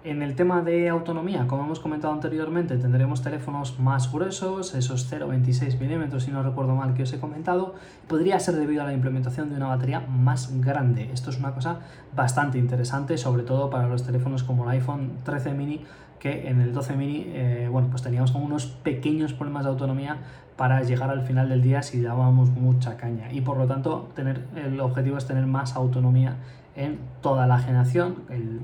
En 0.05 0.21
el 0.21 0.35
tema 0.35 0.61
de 0.61 0.90
autonomía, 0.90 1.47
como 1.47 1.64
hemos 1.64 1.81
comentado 1.81 2.12
anteriormente, 2.12 2.77
tendremos 2.77 3.23
teléfonos 3.23 3.81
más 3.81 4.12
gruesos, 4.12 4.75
esos 4.75 5.11
0,26 5.11 5.79
milímetros, 5.79 6.25
si 6.25 6.31
no 6.31 6.43
recuerdo 6.43 6.75
mal 6.75 6.93
que 6.93 7.05
os 7.05 7.12
he 7.14 7.19
comentado. 7.19 7.75
Podría 8.07 8.38
ser 8.38 8.57
debido 8.57 8.83
a 8.83 8.85
la 8.85 8.93
implementación 8.93 9.49
de 9.49 9.57
una 9.57 9.69
batería 9.69 10.01
más 10.01 10.61
grande. 10.61 11.09
Esto 11.11 11.31
es 11.31 11.38
una 11.38 11.53
cosa 11.55 11.79
bastante 12.14 12.59
interesante, 12.59 13.17
sobre 13.17 13.45
todo 13.45 13.71
para 13.71 13.88
los 13.88 14.05
teléfonos 14.05 14.43
como 14.43 14.64
el 14.64 14.77
iPhone 14.77 15.21
13 15.25 15.55
mini, 15.55 15.87
que 16.19 16.51
en 16.51 16.61
el 16.61 16.75
12 16.75 16.97
mini, 16.97 17.25
eh, 17.29 17.69
bueno, 17.73 17.88
pues 17.88 18.03
teníamos 18.03 18.31
como 18.31 18.45
unos 18.45 18.67
pequeños 18.67 19.33
problemas 19.33 19.64
de 19.64 19.71
autonomía 19.71 20.19
para 20.59 20.83
llegar 20.83 21.09
al 21.09 21.23
final 21.23 21.49
del 21.49 21.62
día 21.62 21.83
si 21.83 22.03
dábamos 22.03 22.51
mucha 22.51 22.99
caña. 22.99 23.33
Y 23.33 23.40
por 23.40 23.57
lo 23.57 23.67
tanto, 23.67 24.11
tener, 24.14 24.45
el 24.55 24.79
objetivo 24.81 25.17
es 25.17 25.27
tener 25.27 25.47
más 25.47 25.77
autonomía 25.77 26.37
en 26.77 26.99
toda 27.23 27.47
la 27.47 27.59
generación. 27.59 28.17
El 28.29 28.61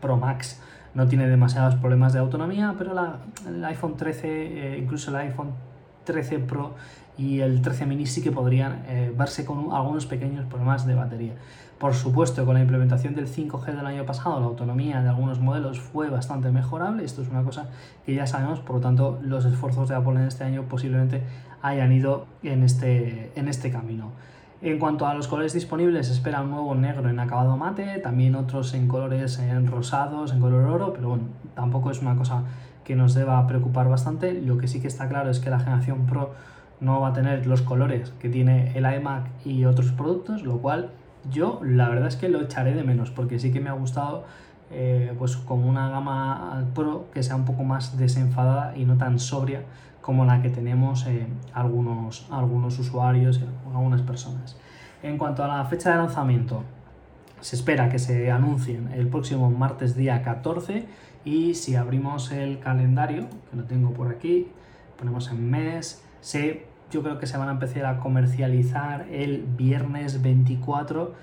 Pro 0.00 0.16
Max 0.18 0.60
no 0.94 1.08
tiene 1.08 1.28
demasiados 1.28 1.74
problemas 1.76 2.12
de 2.12 2.20
autonomía, 2.20 2.74
pero 2.78 2.92
el 3.46 3.64
iPhone 3.64 3.96
13, 3.96 4.28
eh, 4.28 4.78
incluso 4.78 5.10
el 5.10 5.16
iPhone 5.16 5.50
13 6.04 6.38
Pro 6.40 6.74
y 7.16 7.40
el 7.40 7.62
13 7.62 7.86
mini 7.86 8.06
sí 8.06 8.22
que 8.22 8.32
podrían 8.32 8.84
eh, 8.86 9.12
verse 9.16 9.44
con 9.44 9.72
algunos 9.72 10.06
pequeños 10.06 10.46
problemas 10.46 10.86
de 10.86 10.94
batería. 10.94 11.32
Por 11.78 11.94
supuesto, 11.94 12.46
con 12.46 12.54
la 12.54 12.60
implementación 12.60 13.14
del 13.14 13.26
5G 13.26 13.66
del 13.74 13.86
año 13.86 14.06
pasado, 14.06 14.38
la 14.40 14.46
autonomía 14.46 15.02
de 15.02 15.08
algunos 15.08 15.40
modelos 15.40 15.80
fue 15.80 16.08
bastante 16.08 16.50
mejorable. 16.50 17.04
Esto 17.04 17.22
es 17.22 17.28
una 17.28 17.42
cosa 17.42 17.68
que 18.06 18.14
ya 18.14 18.26
sabemos, 18.26 18.60
por 18.60 18.76
lo 18.76 18.80
tanto, 18.80 19.18
los 19.22 19.44
esfuerzos 19.44 19.88
de 19.88 19.96
Apple 19.96 20.14
en 20.14 20.28
este 20.28 20.44
año 20.44 20.62
posiblemente 20.68 21.22
hayan 21.62 21.92
ido 21.92 22.26
en 22.42 22.62
este, 22.62 23.32
en 23.34 23.48
este 23.48 23.70
camino. 23.70 24.12
En 24.64 24.78
cuanto 24.78 25.06
a 25.06 25.12
los 25.12 25.28
colores 25.28 25.52
disponibles, 25.52 26.06
se 26.06 26.14
espera 26.14 26.40
un 26.40 26.50
nuevo 26.50 26.74
negro 26.74 27.10
en 27.10 27.20
acabado 27.20 27.54
mate, 27.58 27.98
también 27.98 28.34
otros 28.34 28.72
en 28.72 28.88
colores 28.88 29.38
en 29.38 29.66
rosados, 29.66 30.32
en 30.32 30.40
color 30.40 30.64
oro, 30.64 30.94
pero 30.94 31.10
bueno, 31.10 31.24
tampoco 31.54 31.90
es 31.90 32.00
una 32.00 32.16
cosa 32.16 32.44
que 32.82 32.96
nos 32.96 33.12
deba 33.12 33.46
preocupar 33.46 33.90
bastante. 33.90 34.32
Lo 34.32 34.56
que 34.56 34.66
sí 34.66 34.80
que 34.80 34.88
está 34.88 35.06
claro 35.06 35.28
es 35.28 35.38
que 35.38 35.50
la 35.50 35.60
generación 35.60 36.06
Pro 36.06 36.32
no 36.80 36.98
va 36.98 37.08
a 37.08 37.12
tener 37.12 37.46
los 37.46 37.60
colores 37.60 38.14
que 38.18 38.30
tiene 38.30 38.72
el 38.74 38.90
iMac 38.90 39.26
y 39.44 39.66
otros 39.66 39.92
productos, 39.92 40.44
lo 40.44 40.56
cual 40.56 40.92
yo 41.30 41.60
la 41.62 41.90
verdad 41.90 42.08
es 42.08 42.16
que 42.16 42.30
lo 42.30 42.40
echaré 42.40 42.72
de 42.72 42.84
menos, 42.84 43.10
porque 43.10 43.38
sí 43.38 43.52
que 43.52 43.60
me 43.60 43.68
ha 43.68 43.74
gustado 43.74 44.24
eh, 44.70 45.14
pues 45.18 45.36
como 45.36 45.68
una 45.68 45.90
gama 45.90 46.64
Pro 46.74 47.10
que 47.12 47.22
sea 47.22 47.36
un 47.36 47.44
poco 47.44 47.64
más 47.64 47.98
desenfadada 47.98 48.74
y 48.78 48.86
no 48.86 48.96
tan 48.96 49.18
sobria 49.18 49.60
como 50.04 50.26
la 50.26 50.42
que 50.42 50.50
tenemos 50.50 51.06
eh, 51.06 51.26
algunos, 51.54 52.26
algunos 52.30 52.78
usuarios 52.78 53.40
algunas 53.72 54.02
personas. 54.02 54.54
En 55.02 55.16
cuanto 55.16 55.42
a 55.42 55.48
la 55.48 55.64
fecha 55.64 55.92
de 55.92 55.96
lanzamiento, 55.96 56.62
se 57.40 57.56
espera 57.56 57.88
que 57.88 57.98
se 57.98 58.30
anuncien 58.30 58.90
el 58.92 59.08
próximo 59.08 59.50
martes 59.50 59.96
día 59.96 60.20
14 60.20 60.86
y 61.24 61.54
si 61.54 61.76
abrimos 61.76 62.32
el 62.32 62.58
calendario, 62.58 63.28
que 63.50 63.56
lo 63.56 63.64
tengo 63.64 63.94
por 63.94 64.08
aquí, 64.08 64.48
ponemos 64.98 65.30
en 65.30 65.50
mes, 65.50 66.04
se, 66.20 66.66
yo 66.90 67.02
creo 67.02 67.18
que 67.18 67.26
se 67.26 67.38
van 67.38 67.48
a 67.48 67.52
empezar 67.52 67.86
a 67.86 67.98
comercializar 67.98 69.06
el 69.10 69.46
viernes 69.56 70.20
24 70.20 71.14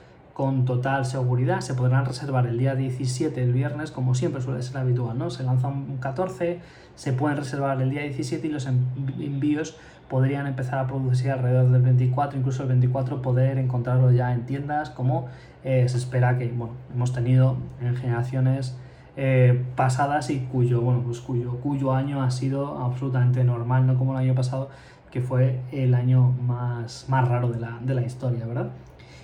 con 0.42 0.66
total 0.66 1.06
seguridad. 1.06 1.62
Se 1.62 1.76
podrán 1.76 2.04
reservar 2.04 2.48
el 2.48 2.58
día 2.58 2.74
17, 2.74 3.44
el 3.44 3.54
viernes, 3.54 3.92
como 3.92 4.16
siempre 4.16 4.42
suele 4.42 4.64
ser 4.64 4.78
habitual, 4.78 5.16
¿no? 5.16 5.30
Se 5.30 5.44
lanza 5.44 5.68
un 5.68 5.98
14, 5.98 6.60
se 6.96 7.14
pueden 7.14 7.38
reservar 7.38 7.80
el 7.80 7.92
día 7.92 8.02
17 8.02 8.48
y 8.48 8.50
los 8.50 8.66
envíos 8.66 9.78
podrían 10.10 10.48
empezar 10.48 10.80
a 10.80 10.88
producirse 10.88 11.30
alrededor 11.30 11.70
del 11.70 11.84
24, 11.84 12.40
incluso 12.40 12.64
el 12.64 12.70
24 12.70 13.22
poder 13.22 13.60
encontrarlo 13.60 14.12
ya 14.12 14.34
en 14.34 14.48
tiendas, 14.48 14.90
como 14.90 15.28
eh, 15.64 15.88
se 15.88 15.98
espera 15.98 16.40
que, 16.40 16.48
bueno, 16.48 16.74
hemos 16.92 17.14
tenido 17.14 17.58
en 17.80 17.96
generaciones 17.96 18.76
eh, 19.18 19.64
pasadas 19.76 20.32
y 20.32 20.40
cuyo, 20.52 20.82
bueno, 20.82 21.04
pues 21.06 21.20
cuyo, 21.20 21.58
cuyo 21.58 21.94
año 21.94 22.24
ha 22.24 22.32
sido 22.32 22.80
absolutamente 22.80 23.44
normal, 23.44 23.86
no 23.86 23.96
como 23.96 24.14
el 24.14 24.26
año 24.26 24.34
pasado, 24.34 24.70
que 25.12 25.22
fue 25.22 25.60
el 25.72 25.94
año 25.94 26.34
más, 26.42 27.06
más 27.10 27.28
raro 27.28 27.50
de 27.50 27.60
la, 27.60 27.78
de 27.80 27.94
la 27.94 28.02
historia, 28.02 28.48
¿verdad? 28.48 28.72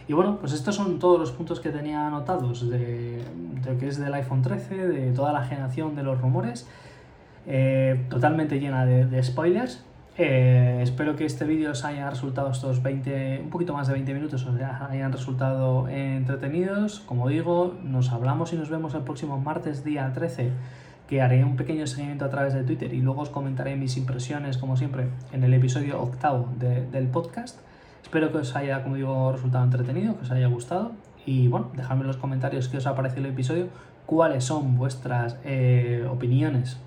Y 0.08 0.14
bueno, 0.14 0.38
pues 0.40 0.54
estos 0.54 0.76
son 0.76 1.00
todos 1.00 1.20
los 1.20 1.32
puntos 1.32 1.60
que 1.60 1.70
tenía 1.70 2.08
anotados 2.08 2.70
de, 2.70 3.22
de 3.64 3.78
que 3.78 3.88
es 3.88 4.00
del 4.00 4.14
iPhone 4.14 4.42
13, 4.42 4.88
de 4.88 5.12
toda 5.12 5.34
la 5.34 5.44
generación 5.44 5.96
de 5.96 6.04
los 6.04 6.22
rumores, 6.22 6.68
eh, 7.46 8.06
totalmente 8.10 8.60
llena 8.60 8.86
de, 8.86 9.24
spoilers. 9.24 9.84
Eh, 10.18 10.80
espero 10.82 11.16
que 11.16 11.26
este 11.26 11.46
vídeo 11.46 11.72
os 11.72 11.86
haya 11.86 12.10
resultado 12.10 12.50
estos 12.52 12.82
20, 12.82 13.42
un 13.44 13.50
poquito 13.50 13.74
más 13.74 13.88
de 13.88 13.94
20 13.94 14.14
minutos, 14.14 14.46
os 14.46 14.56
hayan 14.60 15.12
resultado 15.12 15.88
entretenidos. 15.88 17.02
Como 17.02 17.30
digo, 17.30 17.76
nos 17.84 18.12
hablamos 18.12 18.54
y 18.54 18.58
nos 18.58 18.70
vemos 18.70 18.94
el 18.96 19.02
próximo 19.02 19.40
martes 19.40 19.84
día 19.84 20.12
13 20.14 20.52
que 21.08 21.22
haré 21.22 21.44
un 21.44 21.56
pequeño 21.56 21.88
seguimiento 21.88 22.26
a 22.26 22.30
través 22.30 22.54
de 22.54 22.64
Twitter 22.64 22.94
y 22.94 23.00
luego 23.00 23.22
os 23.22 23.30
comentaré 23.30 23.78
mis 23.78 23.96
impresiones, 23.96 24.58
como 24.58 24.76
siempre, 24.76 25.08
en 25.32 25.44
el 25.44 25.54
episodio 25.54 26.02
octavo 26.02 26.50
del 26.58 27.08
podcast. 27.08 27.60
Espero 28.08 28.32
que 28.32 28.38
os 28.38 28.56
haya, 28.56 28.84
como 28.84 28.96
digo, 28.96 29.34
resultado 29.34 29.66
entretenido, 29.66 30.16
que 30.16 30.24
os 30.24 30.32
haya 30.32 30.48
gustado. 30.48 30.94
Y 31.26 31.50
bueno, 31.50 31.72
dejadme 31.76 32.04
en 32.04 32.08
los 32.08 32.16
comentarios 32.16 32.70
qué 32.70 32.78
os 32.78 32.88
ha 32.88 32.96
parecido 32.96 33.26
el 33.26 33.34
episodio, 33.34 33.68
cuáles 34.06 34.46
son 34.46 34.78
vuestras 34.78 35.36
eh, 35.44 36.08
opiniones 36.10 36.78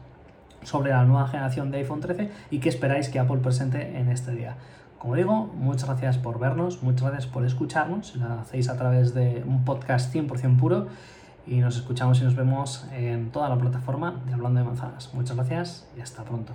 sobre 0.62 0.92
la 0.92 1.04
nueva 1.04 1.28
generación 1.28 1.70
de 1.70 1.76
iPhone 1.76 2.00
13 2.00 2.30
y 2.50 2.59
qué 2.61 2.70
esperáis 2.70 3.11
que 3.11 3.18
Apple 3.18 3.37
presente 3.37 3.98
en 3.98 4.09
este 4.09 4.33
día. 4.33 4.56
Como 4.98 5.14
digo, 5.14 5.52
muchas 5.54 5.90
gracias 5.90 6.16
por 6.16 6.38
vernos, 6.38 6.83
muchas 6.83 7.02
gracias 7.02 7.26
por 7.26 7.44
escucharnos, 7.44 8.16
lo 8.16 8.40
hacéis 8.40 8.70
a 8.70 8.78
través 8.78 9.12
de 9.12 9.44
un 9.46 9.66
podcast 9.66 10.14
100% 10.14 10.59
puro 10.59 10.87
y 11.46 11.56
nos 11.56 11.76
escuchamos 11.76 12.18
y 12.22 12.24
nos 12.24 12.35
vemos 12.35 12.87
en 12.94 13.30
toda 13.30 13.50
la 13.50 13.59
plataforma 13.59 14.22
de 14.24 14.33
Hablando 14.33 14.61
de 14.61 14.64
Manzanas. 14.64 15.12
Muchas 15.12 15.37
gracias 15.37 15.87
y 15.98 16.00
hasta 16.00 16.24
pronto. 16.24 16.54